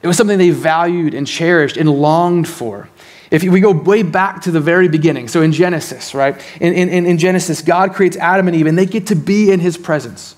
It 0.02 0.08
was 0.08 0.16
something 0.16 0.38
they 0.38 0.52
valued 0.52 1.14
and 1.14 1.28
cherished 1.28 1.76
and 1.76 1.90
longed 1.90 2.48
for. 2.48 2.88
If 3.34 3.42
we 3.42 3.62
go 3.62 3.72
way 3.72 4.04
back 4.04 4.44
to 4.44 4.52
the 4.52 4.62
very 4.62 4.88
beginning, 4.88 5.28
so 5.28 5.42
in 5.42 5.52
Genesis, 5.52 6.14
right? 6.14 6.40
In, 6.62 6.72
in, 6.74 7.08
in 7.08 7.18
Genesis, 7.18 7.64
God 7.64 7.96
creates 7.96 8.16
Adam 8.18 8.48
and 8.48 8.56
Eve, 8.56 8.68
and 8.68 8.78
they 8.78 8.86
get 8.86 9.08
to 9.08 9.16
be 9.16 9.52
in 9.52 9.60
his 9.60 9.76
presence. 9.76 10.36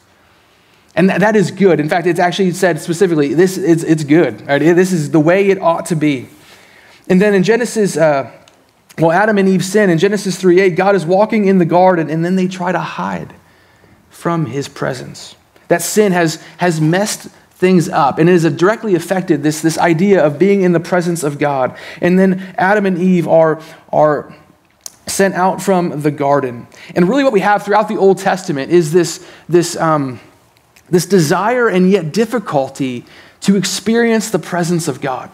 And 0.95 1.09
that 1.09 1.35
is 1.35 1.51
good. 1.51 1.81
In 1.81 1.89
fact, 1.89 2.07
it's 2.07 2.21
actually 2.21 2.51
said 2.51 2.79
specifically, 2.79 3.33
this 3.33 3.57
is 3.57 3.83
it's 3.83 4.05
good. 4.05 4.47
Right? 4.47 4.59
This 4.59 4.93
is 4.93 5.11
the 5.11 5.19
way 5.19 5.49
it 5.49 5.61
ought 5.61 5.87
to 5.87 5.95
be. 5.97 6.29
And 7.09 7.21
then 7.21 7.33
in 7.33 7.43
Genesis, 7.43 7.97
uh, 7.97 8.31
well, 8.97 9.11
Adam 9.11 9.37
and 9.37 9.49
Eve 9.49 9.65
sin. 9.65 9.89
In 9.89 9.97
Genesis 9.97 10.39
3 10.39 10.61
8, 10.61 10.69
God 10.77 10.95
is 10.95 11.05
walking 11.05 11.47
in 11.47 11.57
the 11.57 11.65
garden, 11.65 12.09
and 12.09 12.23
then 12.23 12.37
they 12.37 12.47
try 12.47 12.71
to 12.71 12.79
hide 12.79 13.33
from 14.09 14.45
his 14.45 14.69
presence. 14.69 15.35
That 15.67 15.81
sin 15.81 16.13
has, 16.13 16.41
has 16.59 16.79
messed 16.79 17.27
things 17.55 17.87
up. 17.89 18.19
And 18.19 18.29
it 18.29 18.33
has 18.33 18.53
directly 18.53 18.95
affected 18.95 19.41
this, 19.41 19.61
this 19.61 19.77
idea 19.77 20.23
of 20.23 20.37
being 20.37 20.61
in 20.61 20.73
the 20.73 20.79
presence 20.79 21.23
of 21.23 21.39
God. 21.39 21.77
And 22.01 22.19
then 22.19 22.53
Adam 22.57 22.85
and 22.85 22.97
Eve 22.97 23.27
are, 23.27 23.61
are 23.91 24.33
sent 25.07 25.35
out 25.35 25.61
from 25.61 26.01
the 26.01 26.11
garden. 26.11 26.67
And 26.95 27.07
really, 27.07 27.23
what 27.23 27.33
we 27.33 27.39
have 27.39 27.63
throughout 27.63 27.87
the 27.87 27.97
Old 27.97 28.17
Testament 28.17 28.71
is 28.71 28.91
this, 28.91 29.25
this, 29.47 29.77
um, 29.77 30.19
this 30.89 31.05
desire 31.05 31.69
and 31.69 31.89
yet 31.89 32.13
difficulty 32.13 33.05
to 33.41 33.55
experience 33.55 34.31
the 34.31 34.39
presence 34.39 34.87
of 34.87 35.01
God. 35.01 35.31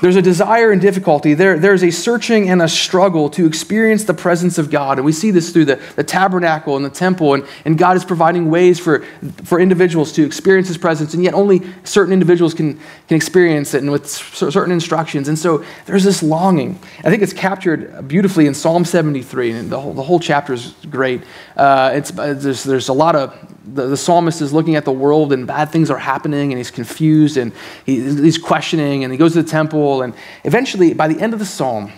There's 0.00 0.16
a 0.16 0.22
desire 0.22 0.72
and 0.72 0.80
difficulty. 0.80 1.34
There, 1.34 1.58
there's 1.58 1.82
a 1.82 1.90
searching 1.90 2.50
and 2.50 2.60
a 2.60 2.68
struggle 2.68 3.30
to 3.30 3.46
experience 3.46 4.04
the 4.04 4.14
presence 4.14 4.58
of 4.58 4.70
God. 4.70 4.98
And 4.98 5.04
we 5.04 5.12
see 5.12 5.30
this 5.30 5.50
through 5.50 5.66
the, 5.66 5.80
the 5.96 6.04
tabernacle 6.04 6.76
and 6.76 6.84
the 6.84 6.90
temple. 6.90 7.34
And, 7.34 7.46
and 7.64 7.78
God 7.78 7.96
is 7.96 8.04
providing 8.04 8.50
ways 8.50 8.78
for, 8.78 9.00
for 9.44 9.58
individuals 9.58 10.12
to 10.12 10.24
experience 10.24 10.68
His 10.68 10.78
presence. 10.78 11.14
And 11.14 11.24
yet 11.24 11.34
only 11.34 11.62
certain 11.84 12.12
individuals 12.12 12.52
can, 12.52 12.78
can 13.08 13.16
experience 13.16 13.74
it 13.74 13.82
and 13.82 13.90
with 13.90 14.06
certain 14.08 14.72
instructions. 14.72 15.28
And 15.28 15.38
so 15.38 15.64
there's 15.86 16.04
this 16.04 16.22
longing. 16.22 16.78
I 17.04 17.10
think 17.10 17.22
it's 17.22 17.32
captured 17.32 18.06
beautifully 18.06 18.46
in 18.46 18.54
Psalm 18.54 18.84
73. 18.84 19.52
And 19.52 19.70
the 19.70 19.80
whole, 19.80 19.94
the 19.94 20.02
whole 20.02 20.20
chapter 20.20 20.52
is 20.52 20.74
great. 20.90 21.22
Uh, 21.56 21.92
it's, 21.94 22.10
there's, 22.10 22.64
there's 22.64 22.88
a 22.88 22.92
lot 22.92 23.16
of 23.16 23.34
the, 23.66 23.88
the, 23.88 23.96
psalmist 23.96 24.40
is 24.40 24.52
looking 24.52 24.76
at 24.76 24.84
the 24.84 24.92
world 24.92 25.32
and 25.32 25.46
bad 25.46 25.70
things 25.70 25.90
are 25.90 25.98
happening 25.98 26.52
and 26.52 26.58
he's 26.58 26.70
confused 26.70 27.36
and 27.36 27.52
he, 27.84 28.00
he's 28.00 28.38
questioning 28.38 29.02
and 29.02 29.12
he 29.12 29.18
goes 29.18 29.32
to 29.32 29.42
the 29.42 29.48
temple 29.48 29.85
and 30.02 30.14
eventually 30.44 30.94
by 30.94 31.08
the 31.08 31.20
end 31.20 31.32
of 31.32 31.38
the 31.38 31.46
psalm 31.46 31.92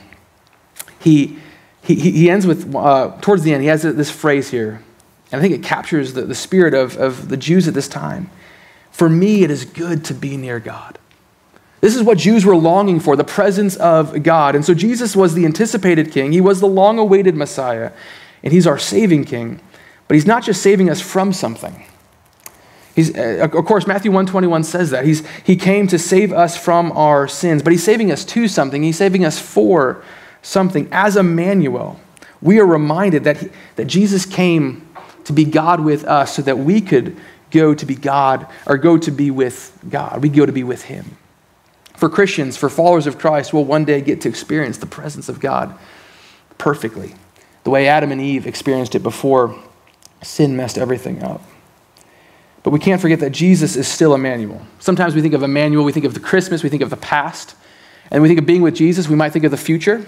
he, 1.01 1.39
he, 1.83 1.95
he 1.95 2.31
ends 2.31 2.47
with 2.47 2.75
uh, 2.75 3.17
towards 3.21 3.43
the 3.43 3.53
end 3.53 3.63
he 3.63 3.69
has 3.69 3.83
this 3.83 4.11
phrase 4.11 4.51
here 4.51 4.83
and 5.31 5.41
i 5.41 5.43
think 5.43 5.55
it 5.55 5.63
captures 5.63 6.15
the, 6.15 6.23
the 6.23 6.35
spirit 6.35 6.75
of, 6.75 6.97
of 6.97 7.29
the 7.29 7.37
jews 7.37 7.69
at 7.69 7.75
this 7.75 7.89
time 7.89 8.31
for 8.91 9.09
me 9.09 9.43
it 9.43 9.51
is 9.51 9.65
good 9.65 10.05
to 10.05 10.15
be 10.15 10.37
near 10.37 10.61
god 10.61 10.99
this 11.81 11.95
is 11.95 12.03
what 12.03 12.19
Jews 12.19 12.45
were 12.45 12.57
longing 12.57 12.99
for, 12.99 13.15
the 13.15 13.25
presence 13.25 13.77
of 13.77 14.23
God. 14.23 14.55
And 14.55 14.65
so 14.65 14.75
Jesus 14.75 15.15
was 15.15 15.35
the 15.35 15.45
anticipated 15.45 16.11
king. 16.11 16.33
He 16.33 16.41
was 16.41 16.61
the 16.61 16.67
long 16.67 16.99
awaited 16.99 17.37
Messiah. 17.37 17.93
And 18.43 18.53
he's 18.53 18.67
our 18.67 18.79
saving 18.79 19.25
king. 19.25 19.61
But 20.09 20.15
he's 20.15 20.27
not 20.27 20.43
just 20.43 20.61
saving 20.61 20.91
us 20.91 21.01
from 21.01 21.33
something. 21.33 21.85
He's, 22.99 23.17
uh, 23.17 23.49
of 23.53 23.65
course, 23.65 23.87
Matthew 23.87 24.11
121 24.11 24.65
says 24.65 24.91
that. 24.91 25.05
He's, 25.05 25.25
he 25.45 25.55
came 25.55 25.87
to 25.87 26.01
save 26.01 26.33
us 26.33 26.57
from 26.57 26.91
our 26.91 27.29
sins, 27.29 27.63
but 27.63 27.71
he's 27.71 27.85
saving 27.85 28.11
us 28.11 28.25
to 28.25 28.49
something. 28.49 28.83
He's 28.83 28.97
saving 28.97 29.25
us 29.25 29.39
for 29.39 30.03
something. 30.43 30.89
As 30.91 31.17
Emmanuel, 31.17 32.01
we 32.43 32.59
are 32.59 32.67
reminded 32.67 33.23
that, 33.23 33.37
he, 33.37 33.51
that 33.77 33.85
Jesus 33.85 34.27
came 34.27 34.89
to 35.27 35.33
be 35.33 35.45
God 35.45 35.79
with 35.79 36.03
us 36.07 36.35
so 36.35 36.43
that 36.43 36.59
we 36.59 36.81
could 36.81 37.17
go 37.53 37.73
to 37.73 37.87
be 37.87 37.95
God 37.95 38.49
or 38.67 38.77
go 38.77 38.99
to 38.99 39.13
be 39.13 39.31
with 39.31 39.79
God. 39.89 40.21
We 40.21 40.29
go 40.29 40.45
to 40.45 40.51
be 40.51 40.65
with 40.65 40.83
him. 40.83 41.17
For 41.95 42.09
Christians, 42.09 42.57
for 42.57 42.69
followers 42.69 43.07
of 43.07 43.17
Christ, 43.17 43.53
we'll 43.53 43.65
one 43.65 43.85
day 43.85 44.01
get 44.01 44.23
to 44.23 44.29
experience 44.29 44.79
the 44.79 44.87
presence 44.87 45.29
of 45.29 45.39
God 45.39 45.79
perfectly, 46.59 47.15
the 47.63 47.71
way 47.71 47.87
Adam 47.87 48.11
and 48.11 48.21
Eve 48.21 48.45
experienced 48.45 48.97
it 48.97 49.05
before 49.05 49.57
Sin 50.23 50.57
messed 50.57 50.79
everything 50.79 51.23
up. 51.23 51.43
But 52.63 52.71
we 52.71 52.79
can't 52.79 53.01
forget 53.01 53.21
that 53.21 53.31
Jesus 53.31 53.77
is 53.77 53.87
still 53.87 54.15
Emmanuel. 54.15 54.61
Sometimes 54.79 55.15
we 55.15 55.23
think 55.23 55.35
of 55.35 55.43
Emmanuel, 55.43 55.85
we 55.85 55.93
think 55.93 56.07
of 56.07 56.15
the 56.15 56.21
Christmas, 56.21 56.63
we 56.63 56.69
think 56.69 56.83
of 56.83 56.91
the 56.91 56.97
past, 56.97 57.55
and 58.11 58.23
we 58.23 58.29
think 58.29 58.41
of 58.41 58.47
being 58.47 58.63
with 58.63 58.75
Jesus, 58.75 59.09
we 59.09 59.17
might 59.17 59.33
think 59.33 59.45
of 59.45 59.51
the 59.51 59.57
future. 59.57 60.05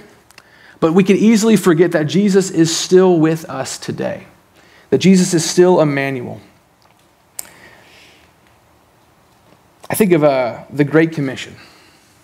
But 0.81 0.95
we 0.95 1.05
can 1.05 1.17
easily 1.17 1.57
forget 1.57 1.93
that 1.93 2.05
Jesus 2.05 2.51
is 2.51 2.75
still 2.75 3.19
with 3.19 3.49
us 3.49 3.79
today, 3.79 4.27
that 4.89 4.99
Jesus 4.99 5.35
is 5.35 5.49
still 5.49 5.81
Emmanuel. 5.81 6.41
I 9.89 9.95
think 9.95 10.13
of 10.13 10.25
uh, 10.25 10.65
the 10.71 10.85
Great 10.85 11.13
Commission. 11.13 11.57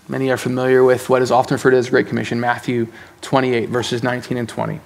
Many 0.08 0.30
are 0.30 0.36
familiar 0.36 0.84
with 0.84 1.10
what 1.10 1.20
is 1.20 1.30
often 1.30 1.56
referred 1.56 1.72
to 1.72 1.76
as 1.76 1.90
Great 1.90 2.06
Commission, 2.06 2.40
Matthew 2.40 2.86
28, 3.22 3.68
verses 3.68 4.02
19 4.02 4.38
and 4.38 4.48
20 4.48 4.80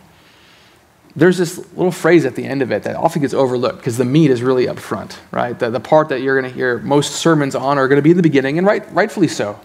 there's 1.17 1.39
this 1.39 1.59
little 1.75 1.91
phrase 1.91 2.25
at 2.25 2.37
the 2.37 2.45
end 2.45 2.63
of 2.63 2.71
it 2.71 2.85
that 2.85 2.95
often 2.95 3.23
gets 3.23 3.35
overlooked 3.35 3.79
because 3.79 3.97
the 3.97 4.05
meat 4.05 4.31
is 4.31 4.43
really 4.43 4.69
up 4.69 4.79
front, 4.79 5.19
right? 5.33 5.59
The, 5.59 5.71
the 5.71 5.81
part 5.81 6.09
that 6.11 6.21
you're 6.21 6.41
going 6.41 6.51
to 6.51 6.57
hear 6.57 6.79
most 6.79 7.13
sermons 7.13 7.55
on 7.55 7.79
are 7.79 7.89
going 7.89 7.97
to 7.97 8.03
be 8.03 8.11
in 8.11 8.17
the 8.17 8.23
beginning, 8.23 8.59
and 8.59 8.67
right, 8.67 8.91
rightfully 8.93 9.29
so. 9.29 9.59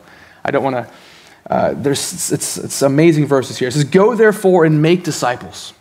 I 0.44 0.52
don't 0.52 0.64
want 0.64 0.76
to, 0.76 0.94
uh, 1.50 1.74
there's, 1.74 2.32
it's, 2.32 2.58
it's 2.58 2.82
amazing 2.82 3.28
verses 3.28 3.58
here. 3.58 3.68
It 3.68 3.74
says, 3.74 3.84
Go 3.84 4.16
therefore 4.16 4.66
and 4.66 4.82
make 4.82 5.04
disciples. 5.04 5.74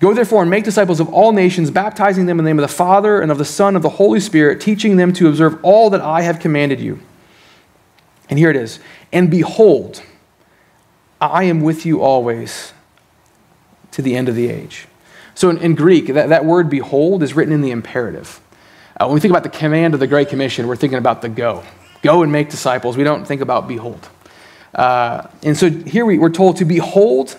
Go 0.00 0.14
therefore 0.14 0.42
and 0.42 0.50
make 0.50 0.64
disciples 0.64 1.00
of 1.00 1.12
all 1.12 1.32
nations, 1.32 1.70
baptizing 1.70 2.26
them 2.26 2.38
in 2.38 2.44
the 2.44 2.50
name 2.50 2.58
of 2.58 2.62
the 2.62 2.74
Father 2.74 3.20
and 3.20 3.30
of 3.30 3.36
the 3.36 3.44
Son 3.44 3.68
and 3.68 3.76
of 3.76 3.82
the 3.82 3.90
Holy 3.90 4.20
Spirit, 4.20 4.60
teaching 4.60 4.96
them 4.96 5.12
to 5.14 5.28
observe 5.28 5.62
all 5.62 5.90
that 5.90 6.00
I 6.00 6.22
have 6.22 6.40
commanded 6.40 6.80
you. 6.80 7.00
And 8.30 8.38
here 8.38 8.48
it 8.48 8.56
is. 8.56 8.80
And 9.12 9.30
behold, 9.30 10.02
I 11.20 11.44
am 11.44 11.60
with 11.60 11.84
you 11.84 12.00
always 12.00 12.72
to 13.90 14.00
the 14.00 14.16
end 14.16 14.28
of 14.28 14.34
the 14.34 14.48
age. 14.48 14.86
So 15.34 15.50
in, 15.50 15.58
in 15.58 15.74
Greek, 15.74 16.06
that, 16.08 16.28
that 16.28 16.44
word 16.44 16.68
behold 16.68 17.22
is 17.22 17.34
written 17.34 17.52
in 17.52 17.60
the 17.60 17.70
imperative. 17.70 18.40
Uh, 18.98 19.06
when 19.06 19.14
we 19.14 19.20
think 19.20 19.30
about 19.30 19.42
the 19.42 19.58
command 19.58 19.94
of 19.94 20.00
the 20.00 20.06
Great 20.06 20.28
Commission, 20.28 20.66
we're 20.66 20.76
thinking 20.76 20.98
about 20.98 21.22
the 21.22 21.28
go. 21.28 21.64
Go 22.02 22.22
and 22.22 22.30
make 22.32 22.50
disciples. 22.50 22.96
We 22.96 23.04
don't 23.04 23.24
think 23.24 23.40
about 23.40 23.68
behold. 23.68 24.08
Uh, 24.74 25.26
and 25.42 25.56
so 25.56 25.70
here 25.70 26.04
we, 26.04 26.18
we're 26.18 26.30
told 26.30 26.56
to 26.58 26.64
behold 26.64 27.36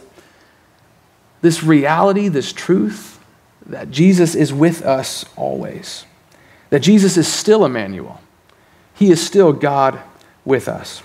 this 1.42 1.64
reality, 1.64 2.28
this 2.28 2.54
truth, 2.54 3.20
that 3.66 3.90
Jesus 3.92 4.36
is 4.36 4.54
with 4.54 4.84
us 4.84 5.26
always. 5.36 6.06
That 6.70 6.80
Jesus 6.80 7.18
is 7.18 7.28
still 7.28 7.66
Emmanuel. 7.66 8.22
He 8.94 9.12
is 9.12 9.26
still 9.26 9.54
God 9.54 10.00
with 10.46 10.68
us. 10.68 11.02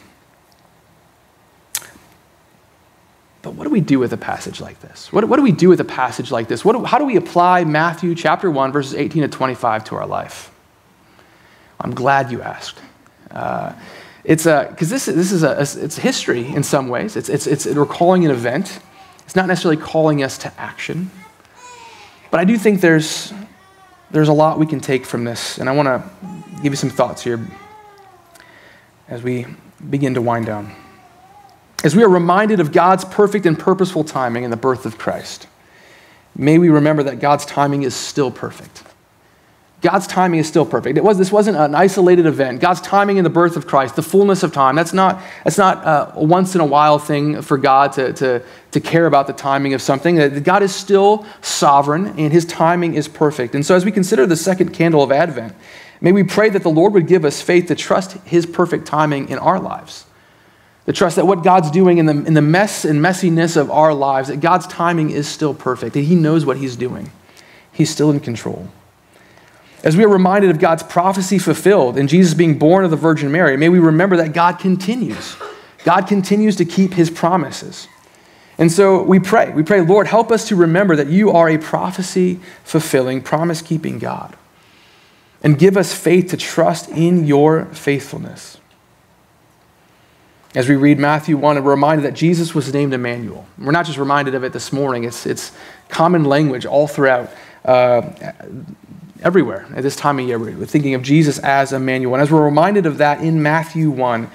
But 3.47 3.55
what 3.55 3.63
do 3.63 3.71
we 3.71 3.81
do 3.81 4.01
with 4.01 4.13
a 4.13 4.17
passage 4.17 4.61
like 4.61 4.81
this? 4.81 5.13
What, 5.13 5.29
what 5.29 5.37
do 5.37 5.43
we 5.43 5.53
do 5.53 5.69
with 5.69 5.79
a 5.79 5.85
passage 5.85 6.33
like 6.33 6.49
this? 6.49 6.63
How 6.63 6.99
do 6.99 7.05
we 7.05 7.15
apply 7.15 7.63
Matthew 7.63 8.17
chapter 8.17 8.51
1, 8.51 8.73
verses 8.73 8.95
18 8.97 9.23
to 9.23 9.29
25 9.29 9.85
to 9.85 9.95
our 9.95 10.05
life? 10.05 10.51
I'm 11.79 11.95
glad 11.95 12.33
you 12.33 12.43
asked. 12.43 12.81
Uh, 13.31 13.73
it's 14.25 14.47
because 14.47 14.91
this, 14.91 15.05
this 15.05 15.31
is 15.31 15.45
a, 15.45 15.61
it's 15.61 15.97
history 15.97 16.45
in 16.45 16.65
some 16.65 16.89
ways. 16.89 17.15
It's, 17.15 17.29
it's, 17.29 17.47
it's 17.47 17.67
recalling 17.67 18.25
an 18.25 18.33
event. 18.33 18.81
It's 19.21 19.37
not 19.37 19.47
necessarily 19.47 19.81
calling 19.81 20.25
us 20.25 20.39
to 20.39 20.53
action. 20.61 21.13
But 22.33 22.41
I 22.41 22.45
do 22.45 22.59
think 22.59 22.81
there's, 22.81 23.33
there's 24.11 24.27
a 24.27 24.33
lot 24.33 24.59
we 24.59 24.67
can 24.67 24.81
take 24.81 25.07
from 25.07 25.23
this. 25.23 25.59
And 25.59 25.69
I 25.69 25.73
want 25.73 25.87
to 25.87 26.03
give 26.65 26.73
you 26.73 26.77
some 26.77 26.91
thoughts 26.91 27.23
here 27.23 27.47
as 29.07 29.23
we 29.23 29.47
begin 29.89 30.15
to 30.15 30.21
wind 30.21 30.47
down 30.47 30.75
as 31.87 31.94
we 31.94 32.03
are 32.03 32.09
reminded 32.09 32.59
of 32.59 32.72
God's 32.72 33.05
perfect 33.05 33.46
and 33.46 33.57
purposeful 33.57 34.03
timing 34.03 34.42
in 34.42 34.51
the 34.51 34.57
birth 34.57 34.87
of 34.87 34.99
Christ. 34.99 35.46
may 36.35 36.59
we 36.59 36.68
remember 36.68 37.05
that 37.05 37.20
God's 37.20 37.46
timing 37.46 37.85
is 37.85 37.94
still 37.94 38.33
perfect. 38.33 38.83
God's 39.83 40.09
timing 40.09 40.40
is 40.40 40.49
still 40.49 40.66
perfect. 40.66 40.99
It 40.99 41.05
was, 41.05 41.16
this 41.16 41.31
wasn't 41.31 41.59
an 41.59 41.77
isolated 41.77 42.27
event. 42.27 42.61
God's 42.61 42.81
timing 42.81 43.18
in 43.18 43.25
the 43.25 43.31
birth 43.31 43.57
of 43.57 43.68
Christ, 43.68 43.94
the 43.94 44.03
fullness 44.03 44.42
of 44.42 44.53
time, 44.53 44.75
that's 44.75 44.92
not, 44.92 45.22
that's 45.44 45.59
not 45.59 45.85
uh, 45.85 46.11
a 46.16 46.25
once 46.25 46.57
in 46.57 46.61
a 46.61 46.66
while 46.66 46.99
thing 46.99 47.40
for 47.40 47.57
God 47.57 47.92
to, 47.92 48.12
to, 48.14 48.42
to 48.72 48.81
care 48.81 49.07
about 49.07 49.29
the 49.29 49.33
timing 49.33 49.72
of 49.72 49.81
something. 49.81 50.18
Uh, 50.18 50.40
God 50.42 50.64
is 50.64 50.75
still 50.75 51.25
sovereign 51.40 52.18
and 52.18 52.33
his 52.33 52.44
timing 52.46 52.94
is 52.94 53.07
perfect. 53.07 53.55
And 53.55 53.64
so 53.64 53.77
as 53.77 53.85
we 53.85 53.92
consider 53.92 54.27
the 54.27 54.37
second 54.37 54.72
candle 54.72 55.05
of 55.05 55.12
Advent, 55.12 55.55
may 56.01 56.11
we 56.11 56.25
pray 56.25 56.49
that 56.49 56.64
the 56.64 56.68
Lord 56.68 56.94
would 56.94 57.07
give 57.07 57.25
us 57.25 57.40
faith 57.40 57.66
to 57.68 57.77
trust 57.77 58.14
his 58.25 58.44
perfect 58.44 58.87
timing 58.87 59.29
in 59.29 59.38
our 59.38 59.61
lives. 59.61 60.06
To 60.87 60.92
trust 60.92 61.16
that 61.16 61.27
what 61.27 61.42
God's 61.42 61.70
doing 61.70 61.99
in 61.99 62.07
the, 62.07 62.12
in 62.12 62.35
the 62.35 62.42
mess 62.42 62.85
and 62.85 63.01
messiness 63.01 63.57
of 63.57 63.70
our 63.70 63.92
lives, 63.92 64.29
that 64.29 64.40
God's 64.40 64.66
timing 64.68 65.11
is 65.11 65.27
still 65.27 65.53
perfect, 65.53 65.94
that 65.94 66.03
he 66.03 66.14
knows 66.14 66.46
what 66.46 66.57
he's 66.57 66.77
doing. 66.77 67.11
He's 67.72 67.90
still 67.90 68.11
in 68.11 68.20
control. 68.20 68.68
As 69.83 69.96
we 69.96 70.05
are 70.05 70.09
reminded 70.09 70.51
of 70.51 70.59
God's 70.59 70.83
prophecy 70.83 71.38
fulfilled 71.38 71.99
in 71.99 72.09
Jesus 72.09 72.35
being 72.35 72.59
born 72.59 72.85
of 72.85 72.90
the 72.90 72.96
Virgin 72.96 73.31
Mary, 73.31 73.57
may 73.57 73.68
we 73.68 73.79
remember 73.79 74.16
that 74.16 74.33
God 74.33 74.59
continues. 74.59 75.37
God 75.85 76.07
continues 76.07 76.57
to 76.57 76.64
keep 76.64 76.94
his 76.94 77.11
promises. 77.11 77.88
And 78.59 78.72
so 78.72 79.03
we 79.03 79.18
pray. 79.18 79.51
We 79.51 79.62
pray, 79.62 79.83
Lord, 79.83 80.07
help 80.07 80.33
us 80.33 80.49
to 80.49 80.57
remember 80.57 80.96
that 80.96 81.09
you 81.09 81.31
are 81.31 81.49
a 81.49 81.59
prophecy 81.59 82.40
fulfilling, 82.64 83.20
promise 83.20 83.61
keeping 83.61 83.99
God. 83.99 84.37
And 85.42 85.59
give 85.59 85.77
us 85.77 85.94
faith 85.94 86.31
to 86.31 86.37
trust 86.37 86.88
in 86.88 87.27
your 87.27 87.66
faithfulness. 87.66 88.59
As 90.57 90.71
we 90.71 90.75
read 90.75 90.99
Matthew 90.99 91.37
1, 91.37 91.62
we're 91.62 91.71
reminded 91.73 92.07
that 92.07 92.14
Jesus 92.14 92.55
was 92.55 92.73
named 92.73 92.95
Emmanuel. 92.95 93.45
We're 93.59 93.73
not 93.73 93.85
just 93.85 93.99
reminded 93.99 94.35
of 94.35 94.42
it 94.42 94.55
this 94.55 94.73
morning, 94.73 95.05
it's, 95.05 95.27
it's 95.27 95.53
common 95.90 96.25
language 96.25 96.64
all 96.64 96.88
throughout 96.88 97.31
uh, 97.66 98.11
everywhere 99.23 99.66
at 99.75 99.83
this 99.83 99.97
time 99.97 100.19
of 100.19 100.27
year. 100.27 100.38
We're 100.38 100.64
thinking 100.64 100.95
of 100.95 101.03
Jesus 101.03 101.38
as 101.40 101.75
Emmanuel. 101.75 102.14
And 102.14 102.23
as 102.23 102.31
we're 102.31 102.42
reminded 102.42 102.87
of 102.87 102.97
that 102.99 103.21
in 103.21 103.42
Matthew 103.42 103.90
1, 103.90 104.31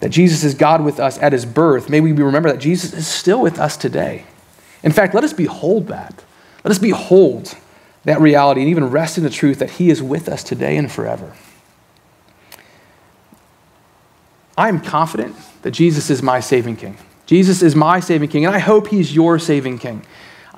that 0.00 0.08
Jesus 0.08 0.42
is 0.42 0.52
God 0.52 0.84
with 0.84 0.98
us 0.98 1.16
at 1.20 1.32
his 1.32 1.46
birth, 1.46 1.88
may 1.88 2.00
we 2.00 2.10
remember 2.10 2.50
that 2.50 2.58
Jesus 2.58 2.92
is 2.92 3.06
still 3.06 3.40
with 3.40 3.60
us 3.60 3.76
today. 3.76 4.24
In 4.82 4.90
fact, 4.90 5.14
let 5.14 5.22
us 5.22 5.32
behold 5.32 5.86
that. 5.86 6.24
Let 6.64 6.72
us 6.72 6.80
behold 6.80 7.54
that 8.02 8.20
reality 8.20 8.62
and 8.62 8.70
even 8.70 8.90
rest 8.90 9.16
in 9.16 9.22
the 9.22 9.30
truth 9.30 9.60
that 9.60 9.70
he 9.70 9.90
is 9.90 10.02
with 10.02 10.28
us 10.28 10.42
today 10.42 10.76
and 10.76 10.90
forever. 10.90 11.36
I 14.56 14.68
am 14.68 14.80
confident 14.80 15.36
that 15.62 15.72
Jesus 15.72 16.10
is 16.10 16.22
my 16.22 16.40
saving 16.40 16.76
king. 16.76 16.96
Jesus 17.26 17.62
is 17.62 17.74
my 17.74 18.00
saving 18.00 18.28
king, 18.28 18.46
and 18.46 18.54
I 18.54 18.58
hope 18.58 18.88
he's 18.88 19.14
your 19.14 19.38
saving 19.38 19.78
king. 19.78 20.02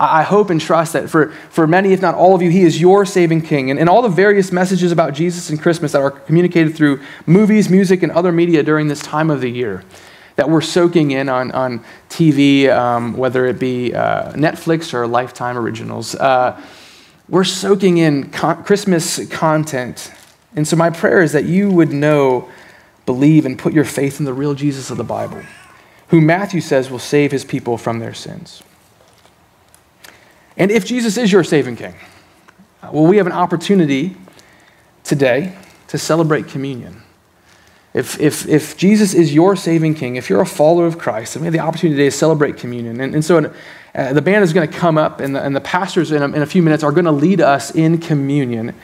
I 0.00 0.22
hope 0.22 0.50
and 0.50 0.60
trust 0.60 0.92
that 0.92 1.10
for, 1.10 1.30
for 1.50 1.66
many, 1.66 1.92
if 1.92 2.00
not 2.00 2.14
all 2.14 2.36
of 2.36 2.40
you, 2.40 2.50
he 2.50 2.62
is 2.62 2.80
your 2.80 3.04
saving 3.04 3.42
king. 3.42 3.70
And, 3.70 3.80
and 3.80 3.88
all 3.88 4.00
the 4.00 4.08
various 4.08 4.52
messages 4.52 4.92
about 4.92 5.12
Jesus 5.12 5.50
and 5.50 5.60
Christmas 5.60 5.90
that 5.92 6.00
are 6.00 6.12
communicated 6.12 6.76
through 6.76 7.00
movies, 7.26 7.68
music, 7.68 8.04
and 8.04 8.12
other 8.12 8.30
media 8.30 8.62
during 8.62 8.86
this 8.86 9.00
time 9.00 9.28
of 9.28 9.40
the 9.40 9.50
year 9.50 9.82
that 10.36 10.48
we're 10.48 10.60
soaking 10.60 11.10
in 11.10 11.28
on, 11.28 11.50
on 11.50 11.84
TV, 12.08 12.70
um, 12.70 13.16
whether 13.16 13.44
it 13.46 13.58
be 13.58 13.92
uh, 13.92 14.32
Netflix 14.34 14.94
or 14.94 15.04
Lifetime 15.04 15.58
Originals. 15.58 16.14
Uh, 16.14 16.62
we're 17.28 17.42
soaking 17.42 17.98
in 17.98 18.30
con- 18.30 18.62
Christmas 18.62 19.26
content. 19.30 20.12
And 20.54 20.66
so, 20.66 20.76
my 20.76 20.90
prayer 20.90 21.22
is 21.22 21.32
that 21.32 21.44
you 21.44 21.72
would 21.72 21.90
know, 21.90 22.48
believe, 23.08 23.46
and 23.46 23.58
put 23.58 23.72
your 23.72 23.86
faith 23.86 24.20
in 24.20 24.26
the 24.26 24.34
real 24.34 24.52
Jesus 24.52 24.90
of 24.90 24.98
the 24.98 25.04
Bible, 25.04 25.42
who 26.08 26.20
Matthew 26.20 26.60
says 26.60 26.90
will 26.90 26.98
save 26.98 27.32
his 27.32 27.42
people 27.42 27.78
from 27.78 28.00
their 28.00 28.12
sins. 28.12 28.62
And 30.58 30.70
if 30.70 30.84
Jesus 30.84 31.16
is 31.16 31.32
your 31.32 31.42
saving 31.42 31.76
king, 31.76 31.94
well, 32.92 33.06
we 33.06 33.16
have 33.16 33.26
an 33.26 33.32
opportunity 33.32 34.14
today 35.04 35.54
to 35.86 35.96
celebrate 35.96 36.48
communion. 36.48 37.02
If, 37.94 38.20
if, 38.20 38.46
if 38.46 38.76
Jesus 38.76 39.14
is 39.14 39.32
your 39.32 39.56
saving 39.56 39.94
king, 39.94 40.16
if 40.16 40.28
you're 40.28 40.42
a 40.42 40.46
follower 40.46 40.86
of 40.86 40.98
Christ, 40.98 41.32
then 41.32 41.40
we 41.40 41.46
have 41.46 41.54
the 41.54 41.60
opportunity 41.60 41.96
today 41.96 42.10
to 42.10 42.16
celebrate 42.16 42.58
communion. 42.58 43.00
And, 43.00 43.14
and 43.14 43.24
so 43.24 43.50
uh, 43.94 44.12
the 44.12 44.20
band 44.20 44.44
is 44.44 44.52
going 44.52 44.70
to 44.70 44.78
come 44.78 44.98
up, 44.98 45.20
and 45.20 45.34
the, 45.34 45.42
and 45.42 45.56
the 45.56 45.62
pastors 45.62 46.12
in 46.12 46.22
a, 46.22 46.26
in 46.26 46.42
a 46.42 46.46
few 46.46 46.62
minutes 46.62 46.84
are 46.84 46.92
going 46.92 47.06
to 47.06 47.12
lead 47.26 47.40
us 47.40 47.74
in 47.74 47.96
communion. 47.96 48.74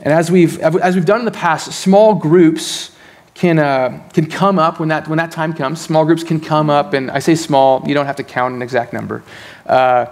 And 0.00 0.12
as 0.12 0.30
we've, 0.30 0.60
as 0.60 0.94
we've 0.94 1.06
done 1.06 1.20
in 1.20 1.24
the 1.24 1.30
past, 1.30 1.72
small 1.72 2.14
groups 2.14 2.92
can, 3.38 3.60
uh, 3.60 4.02
can 4.12 4.26
come 4.26 4.58
up 4.58 4.80
when 4.80 4.88
that, 4.88 5.06
when 5.06 5.18
that 5.18 5.30
time 5.30 5.54
comes. 5.54 5.80
Small 5.80 6.04
groups 6.04 6.24
can 6.24 6.40
come 6.40 6.68
up, 6.68 6.92
and 6.92 7.08
I 7.08 7.20
say 7.20 7.36
small, 7.36 7.86
you 7.86 7.94
don't 7.94 8.06
have 8.06 8.16
to 8.16 8.24
count 8.24 8.52
an 8.52 8.62
exact 8.62 8.92
number. 8.92 9.22
Uh, 9.64 10.06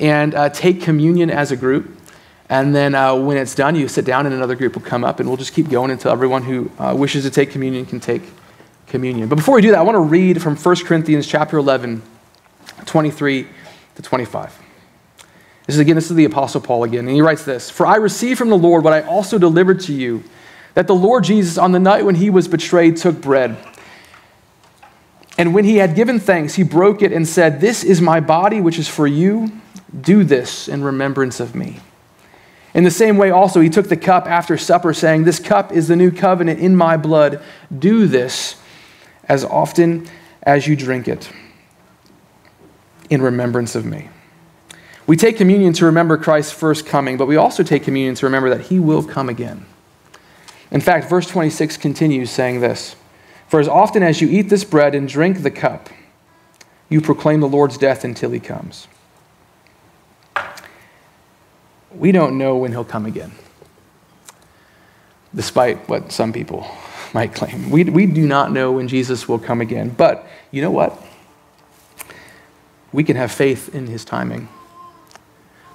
and 0.00 0.34
uh, 0.34 0.48
take 0.48 0.82
communion 0.82 1.30
as 1.30 1.52
a 1.52 1.56
group. 1.56 1.96
And 2.48 2.74
then 2.74 2.96
uh, 2.96 3.14
when 3.14 3.36
it's 3.36 3.54
done, 3.54 3.76
you 3.76 3.86
sit 3.86 4.04
down 4.04 4.26
and 4.26 4.34
another 4.34 4.56
group 4.56 4.74
will 4.74 4.82
come 4.82 5.04
up, 5.04 5.20
and 5.20 5.28
we'll 5.28 5.36
just 5.36 5.52
keep 5.52 5.70
going 5.70 5.92
until 5.92 6.10
everyone 6.10 6.42
who 6.42 6.72
uh, 6.80 6.92
wishes 6.98 7.22
to 7.22 7.30
take 7.30 7.52
communion 7.52 7.86
can 7.86 8.00
take 8.00 8.22
communion. 8.88 9.28
But 9.28 9.36
before 9.36 9.54
we 9.54 9.62
do 9.62 9.70
that, 9.70 9.78
I 9.78 9.82
want 9.82 9.94
to 9.94 10.00
read 10.00 10.42
from 10.42 10.56
1 10.56 10.76
Corinthians 10.84 11.28
chapter 11.28 11.58
11, 11.58 12.02
23 12.84 13.46
to 13.94 14.02
25. 14.02 14.58
This 15.66 15.76
is 15.76 15.80
again, 15.80 15.94
this 15.94 16.10
is 16.10 16.16
the 16.16 16.24
Apostle 16.24 16.60
Paul 16.60 16.82
again, 16.82 17.06
and 17.06 17.14
he 17.14 17.22
writes 17.22 17.44
this 17.44 17.70
For 17.70 17.86
I 17.86 17.96
received 17.96 18.38
from 18.38 18.48
the 18.48 18.58
Lord 18.58 18.82
what 18.82 18.92
I 18.92 19.02
also 19.02 19.38
delivered 19.38 19.78
to 19.82 19.92
you, 19.92 20.24
that 20.74 20.86
the 20.86 20.94
Lord 20.94 21.24
Jesus, 21.24 21.58
on 21.58 21.72
the 21.72 21.78
night 21.78 22.04
when 22.04 22.14
he 22.14 22.30
was 22.30 22.48
betrayed, 22.48 22.96
took 22.96 23.20
bread. 23.20 23.56
And 25.38 25.54
when 25.54 25.64
he 25.64 25.76
had 25.76 25.94
given 25.94 26.20
thanks, 26.20 26.54
he 26.54 26.62
broke 26.62 27.02
it 27.02 27.12
and 27.12 27.26
said, 27.26 27.60
This 27.60 27.84
is 27.84 28.00
my 28.00 28.20
body, 28.20 28.60
which 28.60 28.78
is 28.78 28.88
for 28.88 29.06
you. 29.06 29.50
Do 29.98 30.24
this 30.24 30.68
in 30.68 30.84
remembrance 30.84 31.40
of 31.40 31.54
me. 31.54 31.80
In 32.74 32.84
the 32.84 32.90
same 32.90 33.18
way, 33.18 33.30
also, 33.30 33.60
he 33.60 33.68
took 33.68 33.88
the 33.88 33.96
cup 33.96 34.26
after 34.26 34.56
supper, 34.56 34.94
saying, 34.94 35.24
This 35.24 35.38
cup 35.38 35.72
is 35.72 35.88
the 35.88 35.96
new 35.96 36.10
covenant 36.10 36.60
in 36.60 36.76
my 36.76 36.96
blood. 36.96 37.42
Do 37.76 38.06
this 38.06 38.56
as 39.24 39.44
often 39.44 40.08
as 40.42 40.66
you 40.66 40.76
drink 40.76 41.08
it 41.08 41.30
in 43.10 43.20
remembrance 43.20 43.74
of 43.74 43.84
me. 43.84 44.08
We 45.06 45.16
take 45.16 45.36
communion 45.36 45.72
to 45.74 45.86
remember 45.86 46.16
Christ's 46.16 46.52
first 46.52 46.86
coming, 46.86 47.16
but 47.16 47.26
we 47.26 47.36
also 47.36 47.62
take 47.62 47.82
communion 47.82 48.14
to 48.14 48.26
remember 48.26 48.48
that 48.50 48.62
he 48.62 48.78
will 48.78 49.02
come 49.02 49.28
again. 49.28 49.66
In 50.72 50.80
fact, 50.80 51.08
verse 51.08 51.28
26 51.28 51.76
continues 51.76 52.30
saying 52.30 52.60
this 52.60 52.96
For 53.46 53.60
as 53.60 53.68
often 53.68 54.02
as 54.02 54.20
you 54.20 54.28
eat 54.28 54.48
this 54.48 54.64
bread 54.64 54.96
and 54.96 55.06
drink 55.06 55.42
the 55.42 55.50
cup, 55.50 55.88
you 56.88 57.00
proclaim 57.00 57.38
the 57.38 57.48
Lord's 57.48 57.78
death 57.78 58.02
until 58.02 58.32
he 58.32 58.40
comes 58.40 58.88
we 61.94 62.12
don't 62.12 62.38
know 62.38 62.56
when 62.56 62.72
he'll 62.72 62.84
come 62.84 63.06
again, 63.06 63.32
despite 65.34 65.88
what 65.88 66.12
some 66.12 66.32
people 66.32 66.66
might 67.14 67.34
claim. 67.34 67.70
We, 67.70 67.84
we 67.84 68.06
do 68.06 68.26
not 68.26 68.52
know 68.52 68.72
when 68.72 68.88
Jesus 68.88 69.28
will 69.28 69.38
come 69.38 69.60
again. 69.60 69.90
But 69.90 70.26
you 70.50 70.62
know 70.62 70.70
what? 70.70 71.00
We 72.92 73.04
can 73.04 73.16
have 73.16 73.32
faith 73.32 73.74
in 73.74 73.86
his 73.86 74.04
timing. 74.04 74.48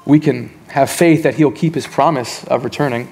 We 0.06 0.20
can 0.20 0.50
have 0.70 0.90
faith 0.90 1.24
that 1.24 1.36
he'll 1.36 1.52
keep 1.52 1.76
his 1.76 1.88
promise 1.88 2.44
of 2.46 2.64
returning. 2.64 3.12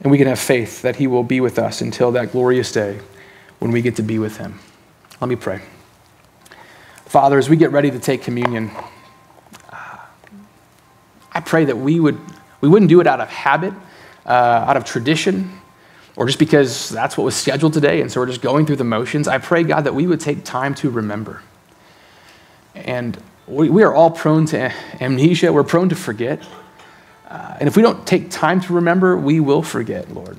And 0.00 0.10
we 0.10 0.18
can 0.18 0.26
have 0.26 0.38
faith 0.38 0.82
that 0.82 0.96
he 0.96 1.06
will 1.06 1.24
be 1.24 1.40
with 1.40 1.58
us 1.58 1.80
until 1.80 2.12
that 2.12 2.32
glorious 2.32 2.72
day 2.72 3.00
when 3.58 3.70
we 3.70 3.82
get 3.82 3.96
to 3.96 4.02
be 4.02 4.18
with 4.18 4.38
him. 4.38 4.58
Let 5.20 5.28
me 5.28 5.36
pray. 5.36 5.60
Father, 7.04 7.38
as 7.38 7.50
we 7.50 7.56
get 7.56 7.72
ready 7.72 7.90
to 7.90 7.98
take 7.98 8.22
communion, 8.22 8.70
I 11.32 11.40
pray 11.40 11.64
that 11.66 11.76
we, 11.76 12.00
would, 12.00 12.18
we 12.60 12.68
wouldn't 12.68 12.88
do 12.88 13.00
it 13.00 13.06
out 13.06 13.20
of 13.20 13.28
habit, 13.28 13.74
uh, 14.26 14.30
out 14.68 14.76
of 14.76 14.84
tradition, 14.84 15.50
or 16.16 16.26
just 16.26 16.38
because 16.38 16.88
that's 16.88 17.16
what 17.16 17.24
was 17.24 17.36
scheduled 17.36 17.72
today, 17.72 18.00
and 18.00 18.10
so 18.10 18.20
we're 18.20 18.26
just 18.26 18.42
going 18.42 18.66
through 18.66 18.76
the 18.76 18.84
motions. 18.84 19.28
I 19.28 19.38
pray, 19.38 19.62
God, 19.62 19.82
that 19.82 19.94
we 19.94 20.06
would 20.06 20.20
take 20.20 20.44
time 20.44 20.74
to 20.76 20.90
remember. 20.90 21.42
And 22.74 23.20
we, 23.46 23.68
we 23.68 23.82
are 23.82 23.94
all 23.94 24.10
prone 24.10 24.46
to 24.46 24.72
amnesia, 25.00 25.52
we're 25.52 25.64
prone 25.64 25.88
to 25.88 25.96
forget. 25.96 26.46
Uh, 27.30 27.56
and 27.60 27.68
if 27.68 27.76
we 27.76 27.82
don't 27.82 28.04
take 28.06 28.28
time 28.30 28.60
to 28.60 28.72
remember, 28.72 29.16
we 29.16 29.38
will 29.38 29.62
forget, 29.62 30.12
Lord. 30.12 30.38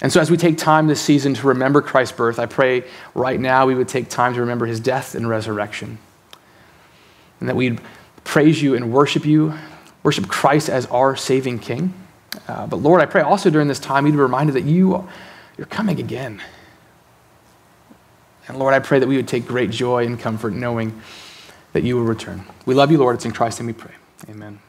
And 0.00 0.12
so, 0.12 0.20
as 0.20 0.30
we 0.30 0.36
take 0.36 0.58
time 0.58 0.86
this 0.86 1.00
season 1.00 1.34
to 1.34 1.46
remember 1.46 1.82
Christ's 1.82 2.16
birth, 2.16 2.38
I 2.38 2.46
pray 2.46 2.84
right 3.14 3.38
now 3.38 3.66
we 3.66 3.74
would 3.74 3.88
take 3.88 4.08
time 4.08 4.34
to 4.34 4.40
remember 4.40 4.66
his 4.66 4.80
death 4.80 5.14
and 5.14 5.28
resurrection. 5.28 5.98
And 7.40 7.48
that 7.48 7.56
we'd 7.56 7.80
praise 8.24 8.62
you 8.62 8.74
and 8.74 8.92
worship 8.92 9.24
you, 9.24 9.54
worship 10.02 10.26
Christ 10.28 10.68
as 10.68 10.86
our 10.86 11.16
saving 11.16 11.58
King. 11.58 11.92
Uh, 12.48 12.66
but 12.66 12.76
Lord, 12.76 13.00
I 13.00 13.06
pray 13.06 13.22
also 13.22 13.50
during 13.50 13.68
this 13.68 13.78
time, 13.78 14.06
you'd 14.06 14.12
be 14.12 14.18
reminded 14.18 14.54
that 14.54 14.64
you, 14.64 15.08
you're 15.56 15.66
coming 15.66 16.00
again. 16.00 16.42
And 18.48 18.58
Lord, 18.58 18.74
I 18.74 18.78
pray 18.78 18.98
that 18.98 19.06
we 19.06 19.16
would 19.16 19.28
take 19.28 19.46
great 19.46 19.70
joy 19.70 20.06
and 20.06 20.18
comfort 20.18 20.52
knowing 20.52 21.00
that 21.72 21.82
you 21.82 21.96
will 21.96 22.04
return. 22.04 22.44
We 22.64 22.74
love 22.74 22.90
you, 22.90 22.98
Lord. 22.98 23.16
It's 23.16 23.24
in 23.24 23.32
Christ 23.32 23.60
and 23.60 23.66
we 23.66 23.72
pray. 23.72 23.92
Amen. 24.28 24.60